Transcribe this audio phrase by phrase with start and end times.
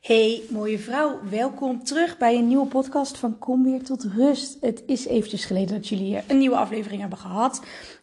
[0.00, 4.56] Hey mooie vrouw, welkom terug bij een nieuwe podcast van Kom weer tot rust.
[4.60, 7.62] Het is eventjes geleden dat jullie eh, een nieuwe aflevering hebben gehad.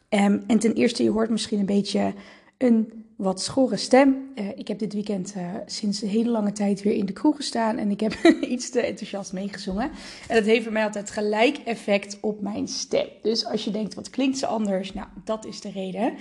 [0.09, 2.13] Um, en ten eerste, je hoort misschien een beetje
[2.57, 4.31] een wat schorre stem.
[4.35, 7.35] Uh, ik heb dit weekend uh, sinds een hele lange tijd weer in de kroeg
[7.35, 8.13] gestaan en ik heb
[8.49, 9.91] iets te enthousiast meegezongen.
[10.27, 13.07] En dat heeft voor mij altijd gelijk effect op mijn stem.
[13.21, 14.93] Dus als je denkt, wat klinkt ze anders?
[14.93, 16.13] Nou, dat is de reden.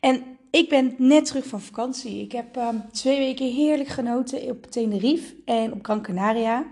[0.00, 2.22] En ik ben net terug van vakantie.
[2.22, 6.64] Ik heb um, twee weken heerlijk genoten op Tenerife en op Gran Canaria.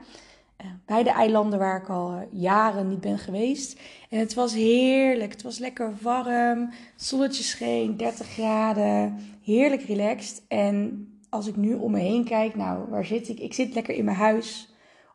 [0.64, 3.80] Uh, beide eilanden waar ik al uh, jaren niet ben geweest.
[4.10, 5.32] En het was heerlijk.
[5.32, 6.70] Het was lekker warm.
[6.96, 9.18] Zonnetje scheen, 30 graden.
[9.42, 10.42] Heerlijk relaxed.
[10.48, 13.40] En als ik nu om me heen kijk, nou, waar zit ik?
[13.40, 14.72] Ik zit lekker in mijn huis.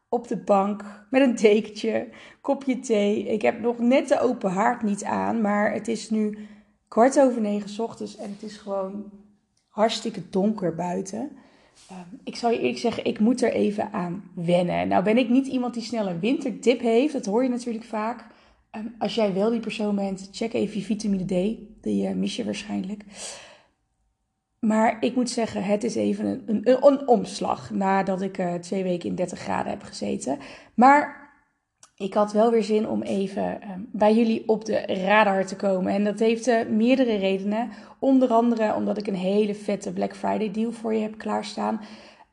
[0.10, 2.08] Op de bank met een dekentje,
[2.42, 3.28] kopje thee.
[3.28, 6.48] Ik heb nog net de open haard niet aan, maar het is nu
[6.94, 9.12] kwart over negen ochtends en het is gewoon
[9.68, 11.20] hartstikke donker buiten.
[11.92, 14.88] Um, ik zal je eerlijk zeggen, ik moet er even aan wennen.
[14.88, 18.26] Nou ben ik niet iemand die snel een winterdip heeft, dat hoor je natuurlijk vaak.
[18.72, 22.36] Um, als jij wel die persoon bent, check even je vitamine D, die uh, mis
[22.36, 23.04] je waarschijnlijk.
[24.60, 28.84] Maar ik moet zeggen, het is even een, een, een omslag nadat ik uh, twee
[28.84, 30.38] weken in 30 graden heb gezeten.
[30.74, 31.23] Maar
[32.04, 35.94] ik had wel weer zin om even um, bij jullie op de radar te komen.
[35.94, 37.70] En dat heeft uh, meerdere redenen.
[38.00, 41.82] Onder andere omdat ik een hele vette Black Friday deal voor je heb klaarstaan.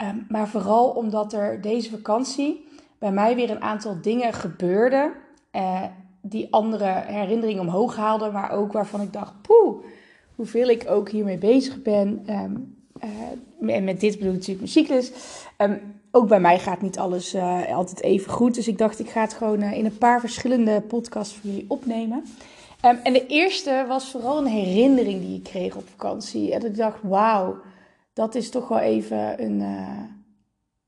[0.03, 2.65] Um, maar vooral omdat er deze vakantie
[2.99, 5.13] bij mij weer een aantal dingen gebeurden.
[5.53, 5.83] Uh,
[6.21, 8.33] die andere herinneringen omhoog haalden.
[8.33, 9.85] Maar ook waarvan ik dacht, poeh,
[10.35, 12.23] hoeveel ik ook hiermee bezig ben.
[12.29, 12.77] Um,
[13.61, 15.13] uh, en met dit bedoel ik natuurlijk mijn cyclus.
[16.13, 18.55] Ook bij mij gaat niet alles uh, altijd even goed.
[18.55, 21.65] Dus ik dacht, ik ga het gewoon uh, in een paar verschillende podcasts voor jullie
[21.69, 22.25] opnemen.
[22.85, 26.55] Um, en de eerste was vooral een herinnering die ik kreeg op vakantie.
[26.55, 27.57] En ik dacht, wauw,
[28.13, 29.99] dat is toch wel even een, uh,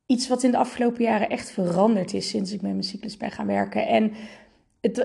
[0.06, 3.30] iets wat in de afgelopen jaren echt veranderd is sinds ik met mijn cyclus ben
[3.30, 3.86] gaan werken.
[3.86, 4.12] En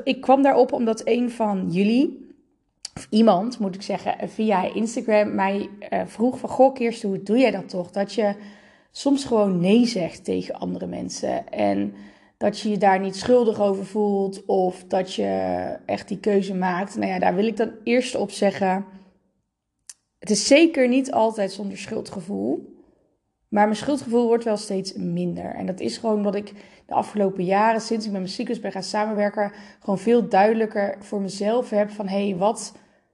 [0.03, 2.35] ik kwam daarop omdat een van jullie,
[2.95, 5.69] of iemand moet ik zeggen, via Instagram mij
[6.05, 7.91] vroeg van, goh Kirsten, hoe doe jij dat toch?
[7.91, 8.35] Dat je
[8.97, 11.49] soms gewoon nee zegt tegen andere mensen.
[11.49, 11.93] En
[12.37, 15.29] dat je je daar niet schuldig over voelt of dat je
[15.85, 16.95] echt die keuze maakt.
[16.95, 18.85] Nou ja, daar wil ik dan eerst op zeggen.
[20.19, 22.75] Het is zeker niet altijd zonder schuldgevoel.
[23.47, 25.55] Maar mijn schuldgevoel wordt wel steeds minder.
[25.55, 26.53] En dat is gewoon wat ik
[26.85, 31.21] de afgelopen jaren, sinds ik met mijn cyclus ben gaan samenwerken, gewoon veel duidelijker voor
[31.21, 32.73] mezelf heb van hé, hey, wat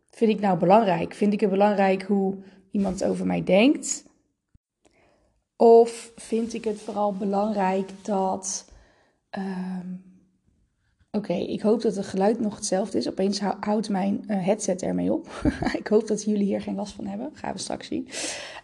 [0.10, 1.14] vind ik nou belangrijk?
[1.14, 2.36] Vind ik het belangrijk hoe
[2.72, 4.12] iemand over mij denkt?
[5.63, 8.66] Of vind ik het vooral belangrijk dat.
[9.38, 10.03] Um,
[11.12, 13.09] Oké, ik hoop dat het geluid nog hetzelfde is.
[13.09, 15.28] Opeens houdt mijn uh, headset ermee op.
[15.81, 17.29] ik hoop dat jullie hier geen last van hebben.
[17.34, 18.07] Gaan we straks zien.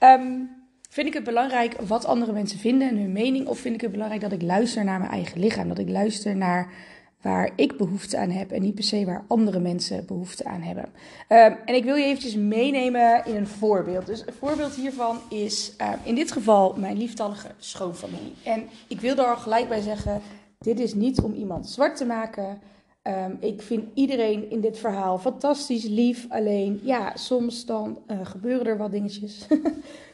[0.04, 0.50] Um,
[0.90, 3.48] vind ik het belangrijk wat andere mensen vinden en hun mening?
[3.48, 5.68] Of vind ik het belangrijk dat ik luister naar mijn eigen lichaam?
[5.68, 6.74] Dat ik luister naar
[7.22, 10.84] waar ik behoefte aan heb en niet per se waar andere mensen behoefte aan hebben.
[10.84, 14.06] Um, en ik wil je eventjes meenemen in een voorbeeld.
[14.06, 18.36] Dus een voorbeeld hiervan is uh, in dit geval mijn lieftallige schoonfamilie.
[18.44, 20.22] En ik wil daar gelijk bij zeggen,
[20.60, 22.62] dit is niet om iemand zwart te maken.
[23.04, 26.26] Um, ik vind iedereen in dit verhaal fantastisch, lief.
[26.30, 29.48] Alleen, ja, soms dan uh, gebeuren er wat dingetjes.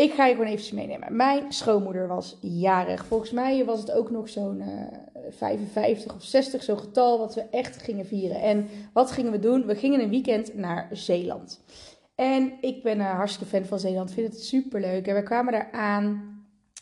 [0.00, 1.16] Ik ga je gewoon eventjes meenemen.
[1.16, 3.06] Mijn schoonmoeder was jarig.
[3.06, 4.66] Volgens mij was het ook nog zo'n uh,
[5.30, 8.40] 55 of 60, zo'n getal wat we echt gingen vieren.
[8.40, 9.66] En wat gingen we doen?
[9.66, 11.64] We gingen een weekend naar Zeeland.
[12.14, 15.06] En ik ben een hartstikke fan van Zeeland, vind het super leuk.
[15.06, 16.38] En we kwamen daar aan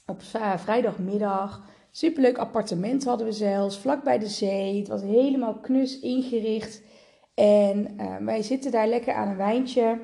[0.07, 0.23] op
[0.57, 1.63] vrijdagmiddag.
[1.91, 4.79] Superleuk appartement hadden we zelfs, vlak bij de zee.
[4.79, 6.83] Het was helemaal knus ingericht.
[7.35, 9.99] En wij zitten daar lekker aan een wijntje.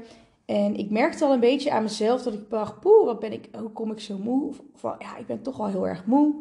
[0.47, 3.49] En ik merkte al een beetje aan mezelf dat ik dacht, poeh, wat ben ik,
[3.59, 4.49] hoe kom ik zo moe?
[4.49, 6.35] Of, ja, ik ben toch wel heel erg moe.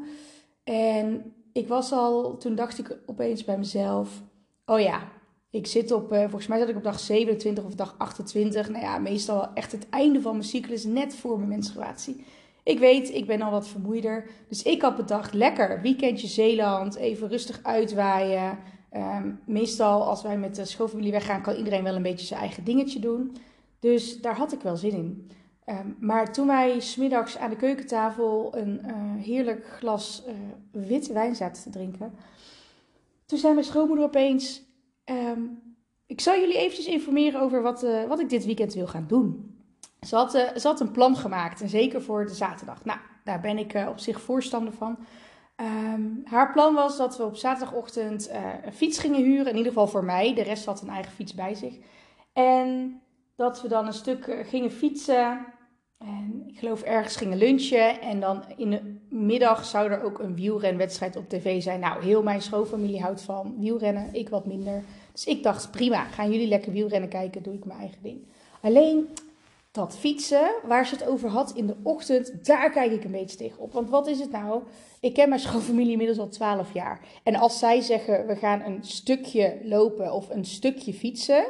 [0.64, 4.22] En ik was al, toen dacht ik opeens bij mezelf,
[4.66, 5.12] oh ja,
[5.50, 8.70] ik zit op, uh, volgens mij zat ik op dag 27 of dag 28.
[8.70, 12.26] Nou ja, meestal echt het einde van mijn cyclus, net voor mijn menstruatie.
[12.64, 14.26] Ik weet, ik ben al wat vermoeider.
[14.48, 18.58] Dus ik had bedacht, lekker, weekendje Zeeland, even rustig uitwaaien.
[18.96, 22.64] Um, meestal als wij met de schoolfamilie weggaan, kan iedereen wel een beetje zijn eigen
[22.64, 23.36] dingetje doen.
[23.84, 25.32] Dus daar had ik wel zin in.
[25.66, 30.34] Um, maar toen wij smiddags aan de keukentafel een uh, heerlijk glas uh,
[30.88, 32.14] witte wijn zaten te drinken,
[33.26, 34.64] toen zei mijn schoonmoeder opeens:
[35.06, 35.62] um,
[36.06, 39.58] Ik zal jullie eventjes informeren over wat, uh, wat ik dit weekend wil gaan doen.
[40.02, 42.86] Ze had, ze had een plan gemaakt, en zeker voor de zaterdag.
[42.86, 44.98] Nou, daar ben ik op zich voorstander van.
[45.94, 48.30] Um, haar plan was dat we op zaterdagochtend
[48.64, 50.34] een fiets gingen huren, in ieder geval voor mij.
[50.34, 51.78] De rest had een eigen fiets bij zich.
[52.34, 53.02] En
[53.36, 55.46] dat we dan een stuk gingen fietsen
[55.98, 58.02] En ik geloof ergens gingen lunchen.
[58.02, 61.80] En dan in de middag zou er ook een wielrenwedstrijd op tv zijn.
[61.80, 64.14] Nou, heel mijn schoonfamilie houdt van wielrennen.
[64.14, 64.84] Ik wat minder.
[65.12, 68.28] Dus ik dacht, prima, gaan jullie lekker wielrennen kijken, doe ik mijn eigen ding.
[68.62, 69.10] Alleen
[69.72, 73.38] dat fietsen, waar ze het over had in de ochtend, daar kijk ik een beetje
[73.38, 73.74] tegen op.
[73.74, 74.64] Want wat is het nou?
[75.00, 77.00] Ik ken mijn schoonfamilie inmiddels al 12 jaar.
[77.24, 81.46] En als zij zeggen, we gaan een stukje lopen of een stukje fietsen,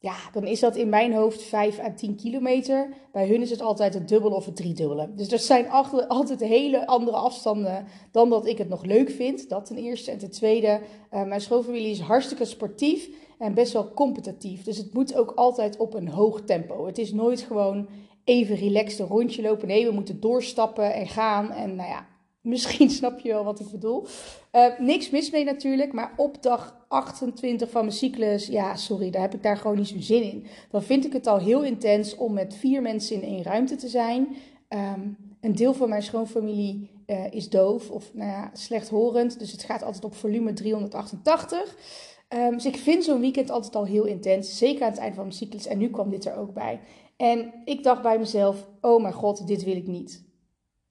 [0.00, 2.88] ja, dan is dat in mijn hoofd 5 à 10 kilometer.
[3.12, 5.14] Bij hun is het altijd het dubbele of het driedubbele.
[5.14, 5.70] Dus dat zijn
[6.08, 9.48] altijd hele andere afstanden dan dat ik het nog leuk vind.
[9.48, 10.10] Dat ten eerste.
[10.10, 10.80] En ten tweede,
[11.12, 13.08] uh, mijn schoonfamilie is hartstikke sportief
[13.38, 14.62] en best wel competitief.
[14.62, 16.86] Dus het moet ook altijd op een hoog tempo.
[16.86, 17.88] Het is nooit gewoon
[18.24, 19.68] even relaxed een rondje lopen.
[19.68, 21.50] Nee, we moeten doorstappen en gaan.
[21.52, 22.06] En nou ja,
[22.40, 24.06] Misschien snap je wel wat ik bedoel.
[24.52, 29.22] Uh, niks mis mee natuurlijk, maar op dag 28 van mijn cyclus, ja, sorry, daar
[29.22, 30.46] heb ik daar gewoon niet zo'n zin in.
[30.70, 33.88] Dan vind ik het al heel intens om met vier mensen in één ruimte te
[33.88, 34.36] zijn.
[34.68, 39.62] Um, een deel van mijn schoonfamilie uh, is doof of nou ja, slechthorend, dus het
[39.62, 41.60] gaat altijd op volume 388.
[41.60, 45.14] Um, ehm, dus ik vind zo'n weekend altijd al heel intens, zeker aan het eind
[45.14, 45.66] van mijn cyclus.
[45.66, 46.80] En nu kwam dit er ook bij.
[47.16, 50.27] En ik dacht bij mezelf, oh mijn god, dit wil ik niet.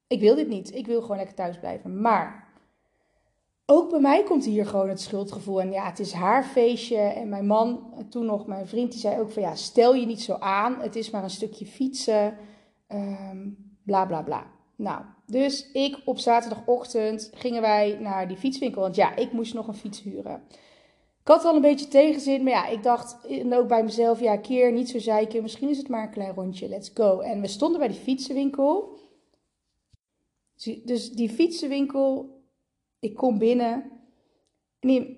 [0.07, 0.75] Ik wil dit niet.
[0.75, 2.01] Ik wil gewoon lekker thuis blijven.
[2.01, 2.47] Maar
[3.65, 5.61] ook bij mij komt hier gewoon het schuldgevoel.
[5.61, 6.97] En ja, het is haar feestje.
[6.97, 10.21] En mijn man, toen nog mijn vriend, die zei ook van ja, stel je niet
[10.21, 10.79] zo aan.
[10.79, 12.37] Het is maar een stukje fietsen.
[12.91, 14.45] Um, bla bla bla.
[14.75, 18.81] Nou, dus ik op zaterdagochtend gingen wij naar die fietswinkel.
[18.81, 20.41] Want ja, ik moest nog een fiets huren.
[21.21, 24.37] Ik had al een beetje tegenzin, maar ja, ik dacht en ook bij mezelf, ja,
[24.37, 25.41] keer niet zo zeiken.
[25.41, 27.19] Misschien is het maar een klein rondje, let's go.
[27.19, 28.97] En we stonden bij die fietsenwinkel.
[30.85, 32.29] Dus die fietsenwinkel,
[32.99, 33.91] ik kom binnen.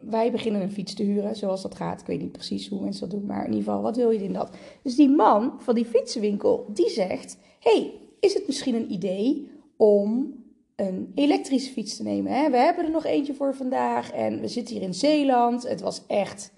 [0.02, 2.02] Wij beginnen een fiets te huren, zoals dat gaat.
[2.02, 4.24] Ik weet niet precies hoe mensen dat doen, maar in ieder geval, wat wil je
[4.24, 4.52] in dat?
[4.84, 10.34] Dus die man van die fietsenwinkel, die zegt: hey, is het misschien een idee om
[10.76, 12.32] een elektrische fiets te nemen?
[12.32, 12.50] Hè?
[12.50, 15.68] We hebben er nog eentje voor vandaag en we zitten hier in Zeeland.
[15.68, 16.52] Het was echt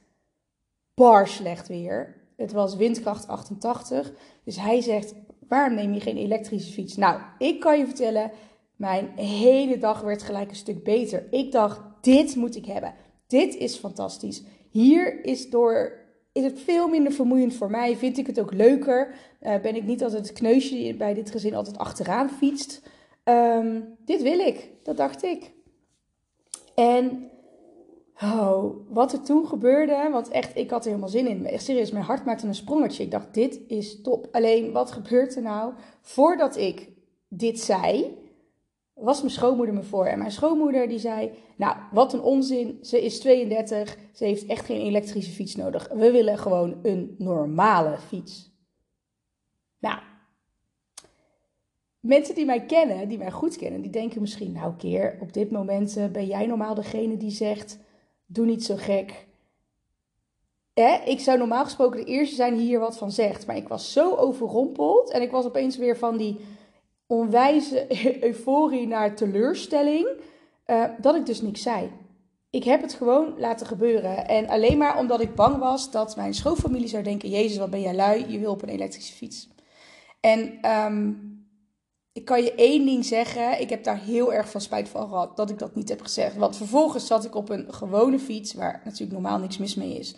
[0.94, 2.20] bar slecht weer.
[2.36, 4.14] Het was windkracht 88.
[4.44, 5.14] Dus hij zegt:
[5.48, 6.96] waarom neem je geen elektrische fiets?
[6.96, 8.32] Nou, ik kan je vertellen,
[8.82, 11.28] mijn hele dag werd gelijk een stuk beter.
[11.32, 12.94] Ik dacht, dit moet ik hebben.
[13.28, 14.44] Dit is fantastisch.
[14.70, 16.00] Hier is door
[16.32, 17.96] is het veel minder vermoeiend voor mij.
[17.96, 19.14] Vind ik het ook leuker.
[19.42, 22.82] Uh, ben ik niet altijd het kneusje bij dit gezin altijd achteraan fietst.
[23.24, 24.70] Um, dit wil ik.
[24.84, 25.52] Dat dacht ik.
[26.76, 27.30] En
[28.22, 30.10] oh, wat er toen gebeurde.
[30.12, 31.60] Want echt, ik had er helemaal zin in.
[31.60, 33.04] Serieus, mijn hart maakte een sprongetje.
[33.04, 34.28] Ik dacht, dit is top.
[34.32, 35.74] Alleen, wat gebeurt er nou?
[36.02, 36.90] Voordat ik
[37.28, 38.20] dit zei,
[39.02, 40.06] was mijn schoonmoeder me voor.
[40.06, 42.78] En mijn schoonmoeder die zei, nou, wat een onzin.
[42.82, 45.90] Ze is 32, ze heeft echt geen elektrische fiets nodig.
[45.94, 48.52] We willen gewoon een normale fiets.
[49.80, 50.00] Nou,
[52.00, 55.52] mensen die mij kennen, die mij goed kennen, die denken misschien, nou keer, op dit
[55.52, 57.80] moment eh, ben jij normaal degene die zegt,
[58.26, 59.28] doe niet zo gek.
[60.74, 63.46] Eh, ik zou normaal gesproken de eerste zijn die hier wat van zegt.
[63.46, 66.40] Maar ik was zo overrompeld en ik was opeens weer van die
[67.12, 67.88] onwijze
[68.30, 70.08] euforie naar teleurstelling,
[70.68, 71.92] uh, dat ik dus niks zei.
[72.50, 74.28] Ik heb het gewoon laten gebeuren.
[74.28, 77.82] En alleen maar omdat ik bang was dat mijn schoonfamilie zou denken: Jezus, wat ben
[77.82, 78.32] jij lui?
[78.32, 79.50] Je wil op een elektrische fiets.
[80.20, 81.30] En um,
[82.12, 85.38] ik kan je één ding zeggen: ik heb daar heel erg van spijt van gehad
[85.38, 86.36] dat ik dat niet heb gezegd.
[86.36, 90.16] Want vervolgens zat ik op een gewone fiets, waar natuurlijk normaal niks mis mee is.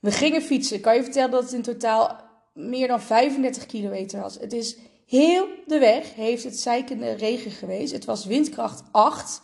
[0.00, 0.80] We gingen fietsen.
[0.80, 2.20] Kan je vertellen dat het in totaal
[2.52, 4.38] meer dan 35 kilometer was?
[4.38, 7.92] Het is Heel de weg heeft het zeikende regen geweest.
[7.92, 9.42] Het was windkracht 8.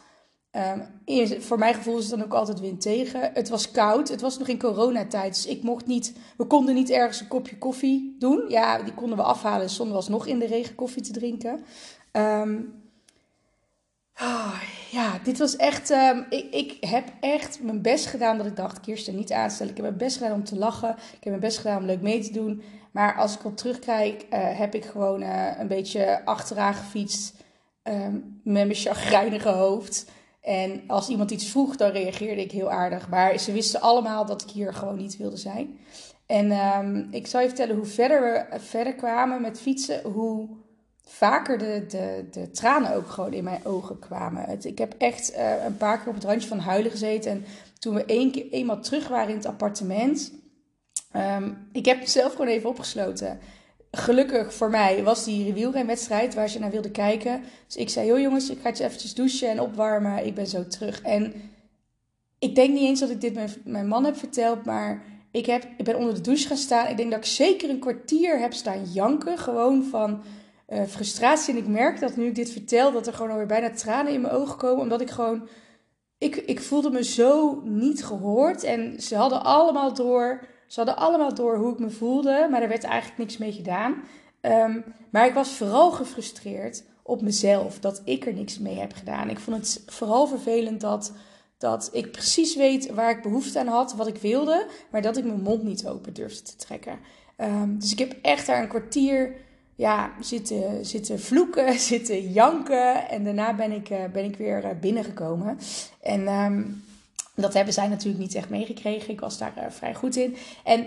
[0.53, 3.31] Um, ehm, voor mijn gevoel is het dan ook altijd wind tegen.
[3.35, 4.09] Het was koud.
[4.09, 5.35] Het was nog in coronatijd.
[5.35, 6.13] Dus ik mocht niet.
[6.37, 8.45] We konden niet ergens een kopje koffie doen.
[8.49, 11.65] Ja, die konden we afhalen zonder was nog in de regen koffie te drinken.
[14.23, 15.91] Oh, ja, dit was echt.
[15.91, 19.71] Um, ik, ik heb echt mijn best gedaan dat ik dacht: Kirsten, niet aanstellen.
[19.71, 20.91] Ik heb mijn best gedaan om te lachen.
[20.91, 22.63] Ik heb mijn best gedaan om leuk mee te doen.
[22.91, 27.35] Maar als ik op terugkijk, uh, heb ik gewoon uh, een beetje achteraan gefietst
[27.83, 30.11] um, met mijn chagrijnige hoofd.
[30.41, 33.09] En als iemand iets vroeg, dan reageerde ik heel aardig.
[33.09, 35.79] Maar ze wisten allemaal dat ik hier gewoon niet wilde zijn.
[36.27, 40.49] En um, ik zal je vertellen hoe verder we verder kwamen met fietsen, hoe
[41.05, 44.59] vaker de, de, de tranen ook gewoon in mijn ogen kwamen.
[44.63, 47.31] Ik heb echt een paar keer op het randje van huilen gezeten.
[47.31, 47.45] En
[47.79, 50.33] toen we één keer, eenmaal terug waren in het appartement,
[51.17, 53.39] Um, ik heb zelf gewoon even opgesloten.
[53.91, 57.43] Gelukkig voor mij was die wielrenwedstrijd waar ze naar wilde kijken.
[57.67, 60.27] Dus ik zei, joh jongens, ik ga eens eventjes douchen en opwarmen.
[60.27, 61.03] Ik ben zo terug.
[61.03, 61.35] En
[62.39, 65.67] ik denk niet eens dat ik dit mijn, mijn man heb verteld, maar ik, heb,
[65.77, 66.89] ik ben onder de douche gaan staan.
[66.89, 69.39] Ik denk dat ik zeker een kwartier heb staan janken.
[69.39, 70.23] Gewoon van
[70.69, 71.55] uh, frustratie.
[71.55, 74.21] En ik merk dat nu ik dit vertel, dat er gewoon alweer bijna tranen in
[74.21, 74.83] mijn ogen komen.
[74.83, 75.49] Omdat ik gewoon,
[76.19, 78.65] ik, ik voelde me zo niet gehoord.
[78.65, 80.41] En ze hadden allemaal door,
[80.71, 82.47] ze hadden allemaal door hoe ik me voelde.
[82.51, 83.95] Maar er werd eigenlijk niks mee gedaan.
[84.41, 89.31] Um, maar ik was vooral gefrustreerd op mezelf dat ik er niks mee heb gedaan.
[89.31, 91.13] Ik vond het vooral vervelend dat,
[91.59, 95.25] dat ik precies weet waar ik behoefte aan had, wat ik wilde, maar dat ik
[95.25, 96.99] mijn mond niet open durfde te trekken.
[97.37, 99.37] Um, dus ik heb echt daar een kwartier
[99.75, 103.09] ja, zitten, zitten vloeken, zitten janken.
[103.09, 105.59] En daarna ben ik, uh, ben ik weer uh, binnengekomen.
[106.01, 106.85] En um,
[107.41, 109.11] dat hebben zij natuurlijk niet echt meegekregen.
[109.11, 110.37] Ik was daar uh, vrij goed in.
[110.65, 110.87] En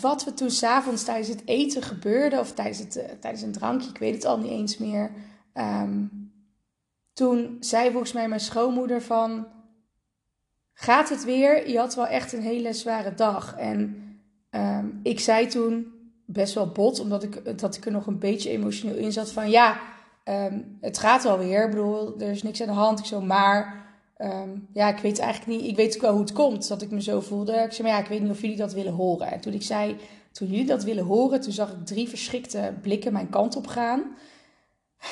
[0.00, 3.98] wat we toen s'avonds tijdens het eten gebeurde, of tijdens, het, tijdens een drankje, ik
[3.98, 5.10] weet het al niet eens meer.
[5.54, 6.32] Um,
[7.12, 9.46] toen zei volgens mij mijn schoonmoeder van...
[10.72, 11.70] Gaat het weer?
[11.70, 13.56] Je had wel echt een hele zware dag.
[13.56, 13.96] En
[14.50, 15.92] um, ik zei toen
[16.26, 19.50] best wel bot, omdat ik, dat ik er nog een beetje emotioneel in zat van...
[19.50, 19.80] Ja,
[20.24, 21.64] um, het gaat wel weer.
[21.64, 22.98] Ik bedoel, er is niks aan de hand.
[22.98, 23.83] Ik zo, maar...
[24.18, 25.70] Um, ja, ik weet eigenlijk niet.
[25.70, 27.52] Ik weet ook wel hoe het komt dat ik me zo voelde.
[27.52, 29.32] Ik zei, maar ja, ik weet niet of jullie dat willen horen.
[29.32, 29.96] En toen ik zei,
[30.32, 34.16] toen jullie dat willen horen, toen zag ik drie verschrikte blikken mijn kant op gaan.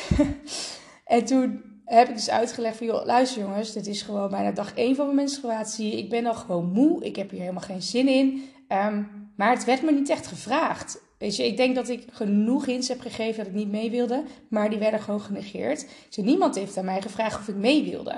[1.04, 4.74] en toen heb ik dus uitgelegd van, joh, luister jongens, dit is gewoon bijna dag
[4.74, 5.98] één van mijn menstruatie.
[5.98, 8.42] Ik ben al gewoon moe, ik heb hier helemaal geen zin in.
[8.68, 11.00] Um, maar het werd me niet echt gevraagd.
[11.18, 14.24] Weet je, ik denk dat ik genoeg hints heb gegeven dat ik niet mee wilde,
[14.48, 15.86] maar die werden gewoon genegeerd.
[16.16, 18.14] Niemand heeft aan mij gevraagd of ik mee wilde.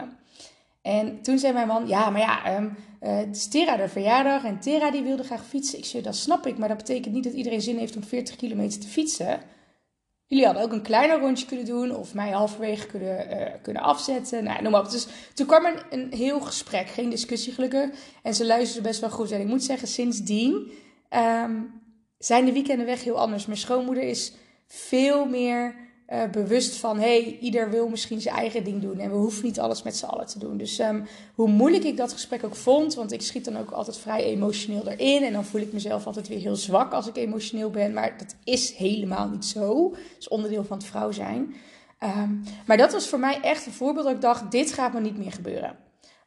[0.84, 4.44] En toen zei mijn man, ja, maar ja, um, uh, het is Tera de verjaardag
[4.44, 5.78] en Tera die wilde graag fietsen.
[5.78, 8.36] Ik zei, dat snap ik, maar dat betekent niet dat iedereen zin heeft om 40
[8.36, 9.40] kilometer te fietsen.
[10.26, 14.44] Jullie hadden ook een kleiner rondje kunnen doen of mij halverwege kunnen, uh, kunnen afzetten.
[14.44, 14.90] Nou, noem maar op.
[14.90, 17.90] Dus toen kwam er een, heel gesprek, geen discussie gelukkig.
[18.22, 19.30] En ze luisterden best wel goed.
[19.30, 20.70] En ik moet zeggen, sindsdien
[21.44, 21.80] um,
[22.18, 23.46] zijn de weekenden weg heel anders.
[23.46, 24.32] Mijn schoonmoeder is
[24.66, 29.16] veel meer uh, bewust van, hey, ieder wil misschien zijn eigen ding doen en we
[29.16, 30.56] hoeven niet alles met z'n allen te doen.
[30.56, 33.96] Dus um, hoe moeilijk ik dat gesprek ook vond, want ik schiet dan ook altijd
[33.96, 37.70] vrij emotioneel erin en dan voel ik mezelf altijd weer heel zwak als ik emotioneel
[37.70, 39.90] ben, maar dat is helemaal niet zo.
[39.90, 41.54] Dat is onderdeel van het vrouw zijn.
[42.00, 45.00] Um, maar dat was voor mij echt een voorbeeld dat ik dacht, dit gaat me
[45.00, 45.76] niet meer gebeuren.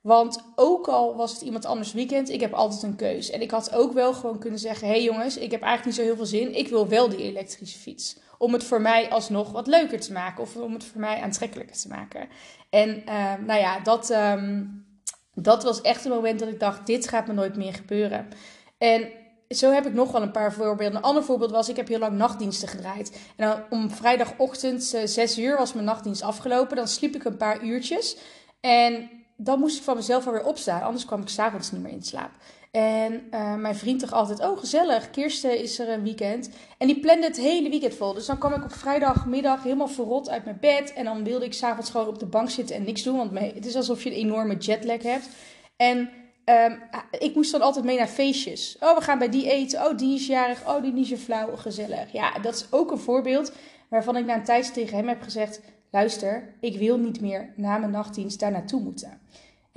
[0.01, 3.29] Want ook al was het iemand anders weekend, ik heb altijd een keus.
[3.29, 6.01] En ik had ook wel gewoon kunnen zeggen: hey jongens, ik heb eigenlijk niet zo
[6.01, 6.55] heel veel zin.
[6.55, 8.17] Ik wil wel die elektrische fiets.
[8.37, 10.43] Om het voor mij alsnog wat leuker te maken.
[10.43, 12.27] Of om het voor mij aantrekkelijker te maken.
[12.69, 14.85] En uh, nou ja, dat, um,
[15.33, 18.27] dat was echt een moment dat ik dacht: dit gaat me nooit meer gebeuren.
[18.77, 19.09] En
[19.49, 20.97] zo heb ik nog wel een paar voorbeelden.
[20.97, 23.19] Een ander voorbeeld was, ik heb heel lang nachtdiensten gedraaid.
[23.35, 26.75] En dan om vrijdagochtend, uh, 6 uur, was mijn nachtdienst afgelopen.
[26.75, 28.17] Dan sliep ik een paar uurtjes.
[28.59, 30.81] En dan moest ik van mezelf alweer opstaan.
[30.81, 32.31] Anders kwam ik s'avonds niet meer in slaap.
[32.71, 36.49] En uh, mijn vriend toch altijd, oh gezellig, Kirsten is er een weekend.
[36.77, 38.13] En die plande het hele weekend vol.
[38.13, 40.93] Dus dan kwam ik op vrijdagmiddag helemaal verrot uit mijn bed.
[40.93, 43.17] En dan wilde ik s'avonds gewoon op de bank zitten en niks doen.
[43.17, 45.29] Want het is alsof je een enorme jetlag hebt.
[45.75, 46.09] En
[46.45, 46.81] um,
[47.19, 48.77] ik moest dan altijd mee naar feestjes.
[48.79, 49.85] Oh, we gaan bij die eten.
[49.85, 50.67] Oh, die is jarig.
[50.67, 51.55] Oh, die is je flauw.
[51.55, 52.11] Gezellig.
[52.11, 53.51] Ja, dat is ook een voorbeeld
[53.89, 55.61] waarvan ik na een tijd tegen hem heb gezegd...
[55.91, 59.21] Luister, ik wil niet meer na mijn nachtdienst daar naartoe moeten.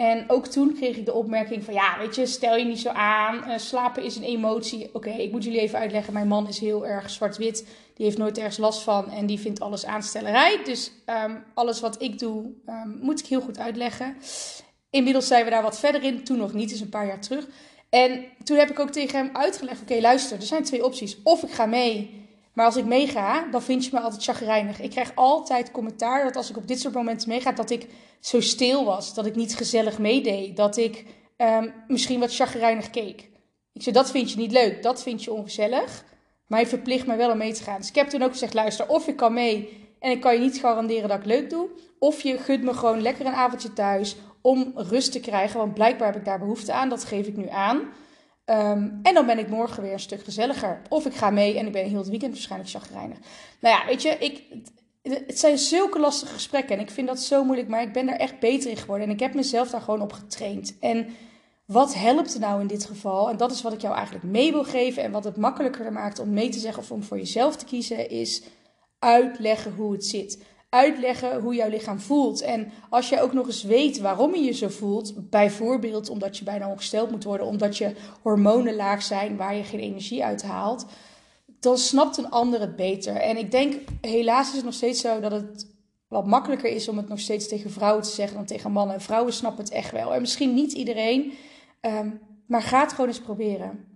[0.01, 2.89] En ook toen kreeg ik de opmerking van, ja, weet je, stel je niet zo
[2.89, 3.49] aan.
[3.49, 4.91] Uh, slapen is een emotie.
[4.93, 6.13] Oké, ik moet jullie even uitleggen.
[6.13, 7.67] Mijn man is heel erg zwart-wit.
[7.95, 10.61] Die heeft nooit ergens last van en die vindt alles aanstellerij.
[10.65, 10.93] Dus
[11.25, 14.17] um, alles wat ik doe, um, moet ik heel goed uitleggen.
[14.91, 16.25] Inmiddels zijn we daar wat verder in.
[16.25, 17.47] Toen nog niet, is een paar jaar terug.
[17.91, 21.17] En toen heb ik ook tegen hem uitgelegd, oké, luister, er zijn twee opties.
[21.23, 22.20] Of ik ga mee
[22.53, 24.81] maar als ik meega, dan vind je me altijd chagrijnig.
[24.81, 27.87] Ik krijg altijd commentaar dat als ik op dit soort momenten meega, dat ik
[28.21, 29.15] zo stil was.
[29.15, 30.57] Dat ik niet gezellig meedeed.
[30.57, 31.05] Dat ik
[31.37, 33.29] um, misschien wat chagrijnig keek.
[33.73, 34.83] Ik zei, dat vind je niet leuk.
[34.83, 36.05] Dat vind je ongezellig.
[36.47, 37.79] Maar je verplicht mij wel om mee te gaan.
[37.79, 40.41] Dus ik heb toen ook gezegd, luister, of ik kan mee en ik kan je
[40.41, 41.69] niet garanderen dat ik leuk doe.
[41.99, 45.59] Of je gunt me gewoon lekker een avondje thuis om rust te krijgen.
[45.59, 46.89] Want blijkbaar heb ik daar behoefte aan.
[46.89, 47.81] Dat geef ik nu aan.
[48.51, 50.83] Um, en dan ben ik morgen weer een stuk gezelliger.
[50.89, 53.19] Of ik ga mee en ik ben heel het weekend waarschijnlijk chagrijnig.
[53.61, 54.43] Nou ja, weet je, ik,
[55.03, 56.77] het zijn zulke lastige gesprekken.
[56.77, 59.07] En ik vind dat zo moeilijk, maar ik ben daar echt beter in geworden.
[59.07, 60.77] En ik heb mezelf daar gewoon op getraind.
[60.81, 61.09] En
[61.65, 63.31] wat helpt er nou in dit geval?
[63.31, 65.03] En dat is wat ik jou eigenlijk mee wil geven.
[65.03, 68.11] En wat het makkelijker maakt om mee te zeggen of om voor jezelf te kiezen,
[68.11, 68.43] is
[68.99, 70.39] uitleggen hoe het zit
[70.71, 72.41] uitleggen hoe jouw lichaam voelt.
[72.41, 76.45] En als je ook nog eens weet waarom je je zo voelt, bijvoorbeeld omdat je
[76.45, 80.87] bijna ongesteld moet worden, omdat je hormonen laag zijn waar je geen energie uit haalt,
[81.61, 83.17] dan snapt een ander het beter.
[83.17, 85.69] En ik denk, helaas is het nog steeds zo dat het
[86.09, 88.95] wat makkelijker is om het nog steeds tegen vrouwen te zeggen dan tegen mannen.
[88.95, 90.15] En vrouwen snappen het echt wel.
[90.15, 91.33] En misschien niet iedereen,
[91.81, 93.90] um, maar ga het gewoon eens proberen.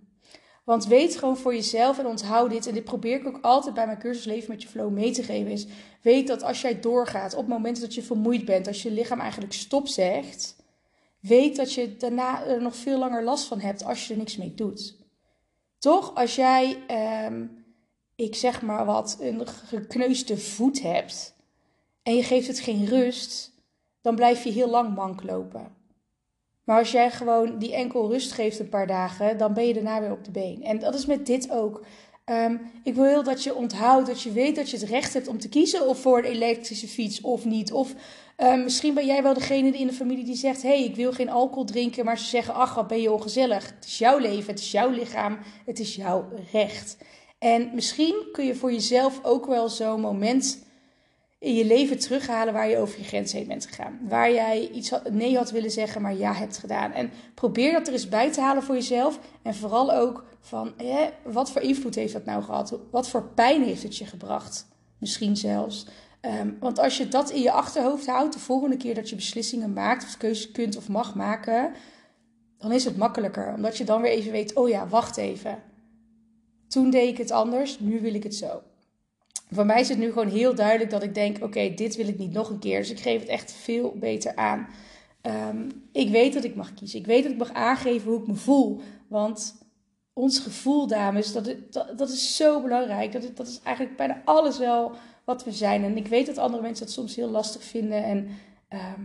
[0.65, 2.67] Want weet gewoon voor jezelf en onthoud dit.
[2.67, 5.23] En dit probeer ik ook altijd bij mijn cursus Leven met je Flow mee te
[5.23, 5.51] geven.
[5.51, 5.67] Is
[6.03, 9.53] weet dat als jij doorgaat, op momenten dat je vermoeid bent, als je lichaam eigenlijk
[9.53, 10.57] stop zegt,
[11.21, 14.37] weet dat je daarna er nog veel langer last van hebt als je er niks
[14.37, 14.97] mee doet.
[15.79, 16.15] Toch?
[16.15, 17.47] Als jij, ehm,
[18.15, 21.35] ik zeg maar wat, een gekneusde voet hebt
[22.03, 23.53] en je geeft het geen rust,
[24.01, 25.84] dan blijf je heel lang mank lopen.
[26.65, 30.01] Maar als jij gewoon die enkel rust geeft een paar dagen, dan ben je daarna
[30.01, 30.63] weer op de been.
[30.63, 31.85] En dat is met dit ook.
[32.25, 35.29] Ehm, ik wil heel dat je onthoudt, dat je weet dat je het recht hebt
[35.29, 37.73] om te kiezen of voor een elektrische fiets of niet.
[37.73, 37.95] Of
[38.37, 41.13] ehm, misschien ben jij wel degene in de familie die zegt: Hé, hey, ik wil
[41.13, 42.05] geen alcohol drinken.
[42.05, 43.67] Maar ze zeggen: Ach, wat ben je ongezellig.
[43.67, 46.97] Het is jouw leven, het is jouw lichaam, het is jouw recht.
[47.39, 50.64] En misschien kun je voor jezelf ook wel zo'n moment
[51.45, 53.99] in je leven terughalen waar je over je grens heen bent gegaan.
[54.09, 56.93] Waar jij iets nee had willen zeggen, maar ja hebt gedaan.
[56.93, 59.19] En probeer dat er eens bij te halen voor jezelf.
[59.43, 60.75] En vooral ook van,
[61.23, 62.79] wat voor invloed heeft dat nou gehad?
[62.91, 64.67] Wat voor pijn heeft het je gebracht?
[64.99, 65.87] Misschien zelfs.
[66.21, 69.73] Ehm, want als je dat in je achterhoofd houdt, de volgende keer dat je beslissingen
[69.73, 71.73] maakt, of keuzes kunt of mag maken,
[72.59, 73.53] dan is het makkelijker.
[73.55, 75.63] Omdat je dan weer even weet, oh ja, wacht even.
[76.69, 78.63] Toen deed ik het anders, nu wil ik het zo.
[79.51, 82.19] Voor mij is het nu gewoon heel duidelijk dat ik denk: oké, dit wil ik
[82.19, 82.79] niet nog een keer.
[82.79, 84.69] Dus ik geef het echt veel beter aan.
[85.21, 86.99] Ehm, ik weet dat ik mag kiezen.
[86.99, 88.81] Ik weet dat ik mag aangeven hoe ik me voel.
[89.09, 89.63] Want
[90.13, 91.55] ons gevoel, dames, dat,
[91.97, 93.13] dat, is zo belangrijk.
[93.13, 94.93] Dat, dat is eigenlijk bijna alles wel
[95.25, 95.85] wat we zijn.
[95.85, 98.05] En ik weet dat andere mensen dat soms heel lastig vinden.
[98.05, 98.29] En
[98.69, 99.03] ehm,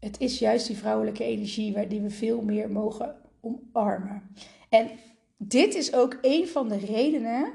[0.00, 4.22] het is juist die vrouwelijke energie waar die we veel meer mogen omarmen.
[4.68, 4.90] En
[5.36, 7.52] dit is ook een van de redenen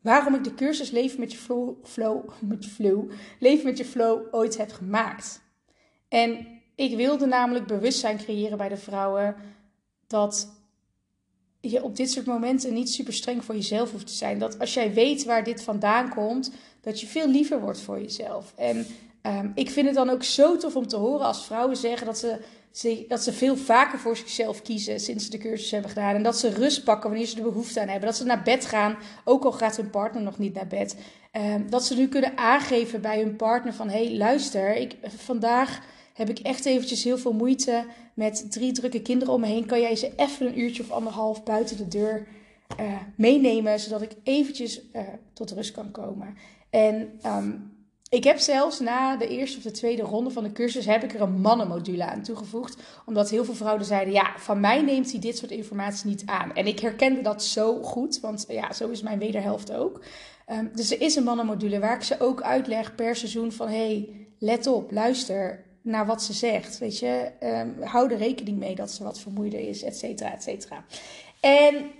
[0.00, 1.38] waarom ik de cursus Leven met je
[1.82, 5.40] flow, met je flow, Leven met je flow ooit heb gemaakt.
[6.08, 9.36] En ik wilde namelijk bewustzijn creëren bij de vrouwen
[10.06, 10.48] dat
[11.60, 14.38] je op dit soort momenten niet super streng voor jezelf hoeft te zijn.
[14.38, 18.52] Dat als jij weet waar dit vandaan komt, dat je veel liever wordt voor jezelf.
[18.56, 18.86] En
[19.22, 22.18] um, ik vind het dan ook zo tof om te horen als vrouwen zeggen dat
[22.18, 22.38] ze
[23.08, 26.14] dat ze veel vaker voor zichzelf kiezen sinds ze de cursus hebben gedaan.
[26.14, 28.08] En dat ze rust pakken wanneer ze er behoefte aan hebben.
[28.08, 30.96] Dat ze naar bed gaan, ook al gaat hun partner nog niet naar bed.
[31.30, 33.88] Ehm, dat ze nu kunnen aangeven bij hun partner van...
[33.88, 35.80] hé, hey, luister, ik, vandaag
[36.14, 39.66] heb ik echt eventjes heel veel moeite met drie drukke kinderen om me heen.
[39.66, 42.26] Kan jij ze even een uurtje of anderhalf buiten de deur
[42.80, 43.80] uh, meenemen...
[43.80, 45.02] zodat ik eventjes uh,
[45.32, 46.36] tot rust kan komen.
[46.70, 47.20] En...
[47.26, 47.78] Um,
[48.10, 51.14] ik heb zelfs na de eerste of de tweede ronde van de cursus heb ik
[51.14, 52.76] er een mannenmodule aan toegevoegd.
[53.06, 56.54] Omdat heel veel vrouwen zeiden, ja, van mij neemt hij dit soort informatie niet aan.
[56.54, 60.04] En ik herkende dat zo goed, want ja, zo is mijn wederhelft ook.
[60.48, 64.08] Um, dus er is een mannenmodule waar ik ze ook uitleg per seizoen van, hey,
[64.38, 66.78] let op, luister naar wat ze zegt.
[66.78, 70.42] Weet je, um, hou er rekening mee dat ze wat vermoeider is, et cetera, et
[70.42, 70.84] cetera.
[71.40, 71.90] En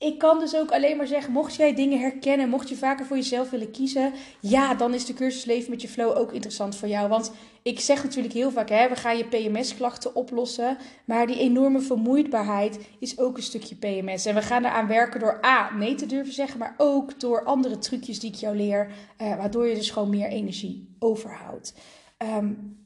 [0.00, 3.16] ik kan dus ook alleen maar zeggen, mocht jij dingen herkennen, mocht je vaker voor
[3.16, 6.88] jezelf willen kiezen, ja, dan is de cursus Leven met je Flow ook interessant voor
[6.88, 7.08] jou.
[7.08, 7.32] Want
[7.62, 12.78] ik zeg natuurlijk heel vaak, hè, we gaan je PMS-klachten oplossen, maar die enorme vermoeidbaarheid
[12.98, 14.26] is ook een stukje PMS.
[14.26, 17.78] En we gaan eraan werken door A, nee te durven zeggen, maar ook door andere
[17.78, 21.74] trucjes die ik jou leer, uh, waardoor je dus gewoon meer energie overhoudt.
[22.18, 22.78] Um,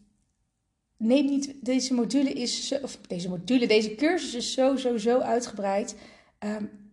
[0.97, 5.97] neem niet, deze module is, of deze module, deze cursus is zo, zo, zo uitgebreid.
[6.39, 6.84] Um,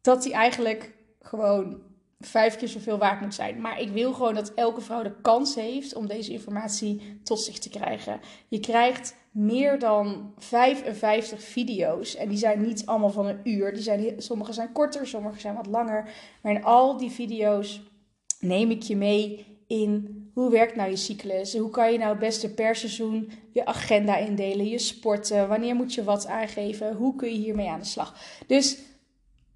[0.00, 1.82] dat die eigenlijk gewoon
[2.20, 3.60] vijf keer zoveel waard moet zijn.
[3.60, 7.58] Maar ik wil gewoon dat elke vrouw de kans heeft om deze informatie tot zich
[7.58, 8.20] te krijgen.
[8.48, 12.16] Je krijgt meer dan 55 video's.
[12.16, 13.72] En die zijn niet allemaal van een uur.
[13.72, 16.10] Die zijn, sommige zijn korter, sommige zijn wat langer.
[16.42, 17.82] Maar in al die video's
[18.40, 21.56] neem ik je mee in hoe werkt nou je cyclus?
[21.56, 25.48] Hoe kan je nou het beste per seizoen je agenda indelen, je sporten?
[25.48, 26.94] Wanneer moet je wat aangeven?
[26.94, 28.14] Hoe kun je hiermee aan de slag?
[28.46, 28.78] Dus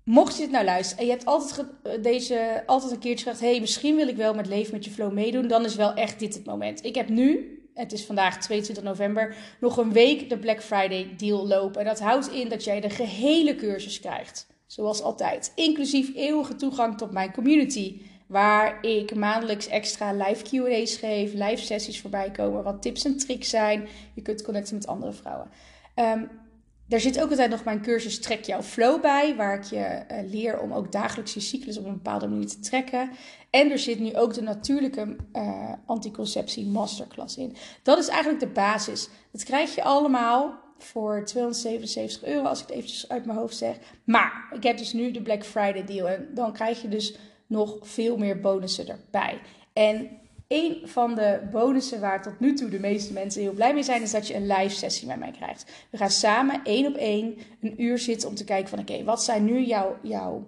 [0.04, 1.66] Mocht je het nou luisteren en je hebt altijd,
[2.02, 5.12] deze, altijd een keertje gezegd: hey, misschien wil ik wel met Leef met je Flow
[5.12, 6.84] meedoen, dan is wel echt dit het moment.
[6.84, 11.46] Ik heb nu, het is vandaag 22 november, nog een week de Black Friday deal
[11.46, 11.80] lopen.
[11.80, 14.46] En dat houdt in dat jij de gehele cursus krijgt.
[14.66, 15.52] Zoals altijd.
[15.54, 18.00] Inclusief eeuwige toegang tot mijn community.
[18.26, 23.50] Waar ik maandelijks extra live QA's geef, live sessies voorbij komen, wat tips en tricks
[23.50, 23.88] zijn.
[24.14, 25.50] Je kunt connecten met andere vrouwen.
[25.96, 26.28] Um,
[26.88, 30.30] daar zit ook altijd nog mijn cursus Trek jouw flow bij, waar ik je uh,
[30.30, 33.10] leer om ook dagelijks je cyclus op een bepaalde manier te trekken.
[33.50, 37.56] En er zit nu ook de natuurlijke uh, anticonceptie masterclass in.
[37.82, 39.08] Dat is eigenlijk de basis.
[39.32, 43.76] Dat krijg je allemaal voor 277 euro, als ik het eventjes uit mijn hoofd zeg.
[44.04, 47.16] Maar ik heb dus nu de Black Friday deal en dan krijg je dus
[47.46, 49.40] nog veel meer bonussen erbij.
[49.72, 50.08] En
[50.54, 54.02] een van de bonussen waar tot nu toe de meeste mensen heel blij mee zijn,
[54.02, 55.72] is dat je een live sessie met mij krijgt.
[55.90, 59.24] We gaan samen één op één een uur zitten om te kijken van oké, wat
[59.24, 59.64] zijn nu
[60.02, 60.46] jouw,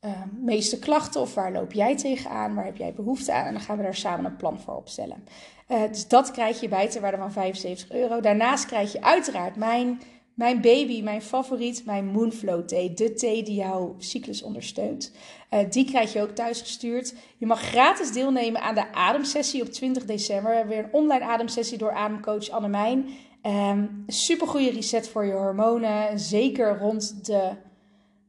[0.00, 3.62] uh, meeste klachten of waar loop jij tegenaan, waar heb jij behoefte aan en dan
[3.62, 5.24] gaan we daar samen een plan voor opstellen.
[5.68, 8.20] Uh, dus dat krijg je bij te waarde van 75 euro.
[8.20, 10.00] Daarnaast krijg je uiteraard mijn
[10.38, 12.94] mijn baby, mijn favoriet, mijn Moonflow thee.
[12.94, 15.12] De thee die jouw cyclus ondersteunt.
[15.50, 17.14] Uh, die krijg je ook thuis gestuurd.
[17.38, 20.50] Je mag gratis deelnemen aan de ademsessie op 20 december.
[20.50, 23.08] We hebben weer een online ademsessie door ademcoach Annemijn.
[23.42, 26.18] Um, super goede reset voor je hormonen.
[26.18, 27.50] Zeker rond de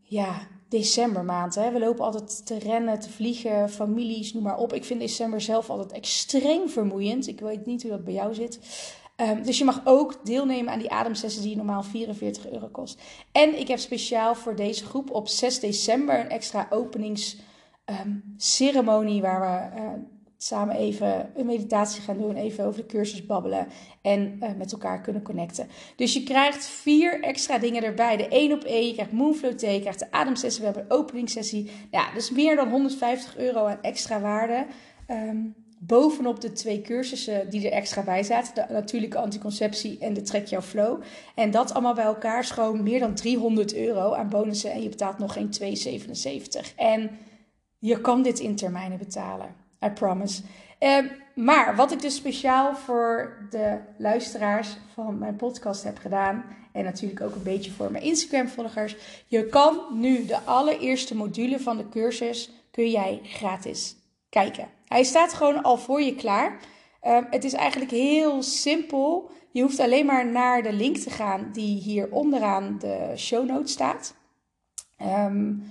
[0.02, 1.56] ja, decembermaand.
[1.56, 1.72] Hè.
[1.72, 4.74] We lopen altijd te rennen, te vliegen, families, noem maar op.
[4.74, 7.28] Ik vind december zelf altijd extreem vermoeiend.
[7.28, 8.60] Ik weet niet hoe dat bij jou zit.
[9.21, 13.01] Um, dus je mag ook deelnemen aan die ademsessie die normaal 44 euro kost.
[13.32, 19.41] En ik heb speciaal voor deze groep op 6 december een extra openingsceremonie um, waar
[19.41, 19.89] we uh,
[20.38, 23.67] samen even een meditatie gaan doen, even over de cursus babbelen
[24.01, 25.67] en uh, met elkaar kunnen connecten.
[25.95, 28.17] Dus je krijgt vier extra dingen erbij.
[28.17, 30.97] De één op één, je krijgt Moonflow Thee, je krijgt de ademsessie, we hebben een
[30.97, 31.71] openingssessie.
[31.91, 34.65] Ja, dus meer dan 150 euro aan extra waarde.
[35.08, 38.54] Um, bovenop de twee cursussen die er extra bij zaten.
[38.68, 41.02] De natuurlijke anticonceptie en de Trek Jouw Flow.
[41.36, 44.72] En dat allemaal bij elkaar schoon meer dan 300 euro aan bonussen.
[44.72, 46.76] En je betaalt nog geen 2,77.
[46.76, 47.10] En
[47.80, 49.56] je kan dit in termijnen betalen.
[49.86, 50.42] I promise.
[50.80, 50.98] Uh,
[51.36, 56.44] maar wat ik dus speciaal voor de luisteraars van mijn podcast heb gedaan.
[56.72, 58.96] En natuurlijk ook een beetje voor mijn Instagram-volgers.
[59.28, 63.96] Je kan nu de allereerste module van de cursus kun jij gratis
[64.30, 64.70] kijken.
[64.86, 66.60] Hij staat gewoon al voor je klaar.
[67.08, 69.32] Um, het is eigenlijk heel simpel.
[69.52, 73.72] Je hoeft alleen maar naar de link te gaan die hier onderaan de show notes
[73.72, 74.15] staat.
[75.02, 75.63] Um,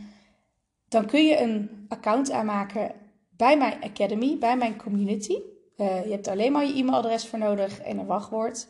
[0.89, 2.93] dan kun je een account aanmaken
[3.37, 5.39] bij mijn academy, bij mijn community.
[5.77, 8.69] Uh, je hebt alleen maar je e-mailadres voor nodig en een wachtwoord.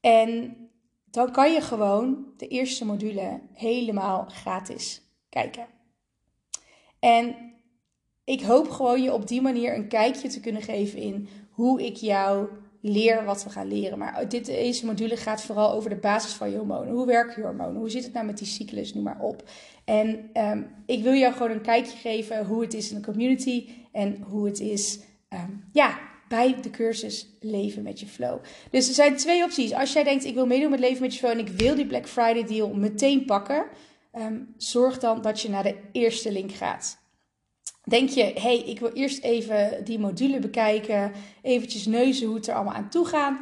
[0.00, 0.56] En
[1.04, 5.66] dan kan je gewoon de eerste module helemaal gratis kijken.
[6.98, 7.54] En
[8.26, 11.96] ik hoop gewoon je op die manier een kijkje te kunnen geven in hoe ik
[11.96, 12.48] jou
[12.80, 13.98] leer wat we gaan leren.
[13.98, 16.94] Maar dit, deze module gaat vooral over de basis van je hormonen.
[16.94, 17.80] Hoe werken je hormonen?
[17.80, 18.94] Hoe zit het nou met die cyclus?
[18.94, 19.48] Noem maar op.
[19.84, 23.68] En um, ik wil jou gewoon een kijkje geven hoe het is in de community
[23.92, 24.98] en hoe het is
[25.30, 28.38] um, ja, bij de cursus Leven met je Flow.
[28.70, 29.72] Dus er zijn twee opties.
[29.72, 31.86] Als jij denkt, ik wil meedoen met Leven met je Flow en ik wil die
[31.86, 33.64] Black Friday deal meteen pakken,
[34.14, 37.04] um, zorg dan dat je naar de eerste link gaat.
[37.88, 42.54] Denk je, hey, ik wil eerst even die module bekijken, eventjes neuzen hoe het er
[42.54, 43.38] allemaal aan toe gaat.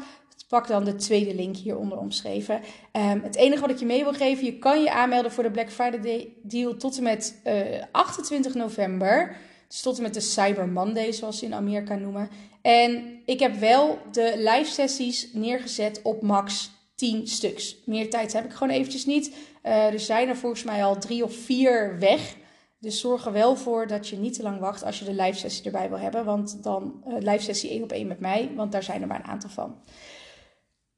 [0.48, 2.54] Pak dan de tweede link hieronder omschreven.
[2.92, 5.50] Um, het enige wat ik je mee wil geven, je kan je aanmelden voor de
[5.50, 9.36] Black Friday deal tot en met uh, eh, 28 november.
[9.68, 12.28] Dus tot en met de Cyber Monday, zoals ze in Amerika noemen.
[12.62, 17.76] En ik heb wel de live sessies neergezet op max 10 stuks.
[17.86, 19.34] Meer tijd heb ik gewoon eventjes niet.
[19.62, 22.36] Uh, er zijn er volgens mij al drie of vier weg.
[22.84, 25.38] Dus zorg er wel voor dat je niet te lang wacht als je de live
[25.38, 26.24] sessie erbij wil hebben.
[26.24, 29.18] Want dan uh, live sessie één op één met mij, want daar zijn er maar
[29.18, 29.76] een aantal van.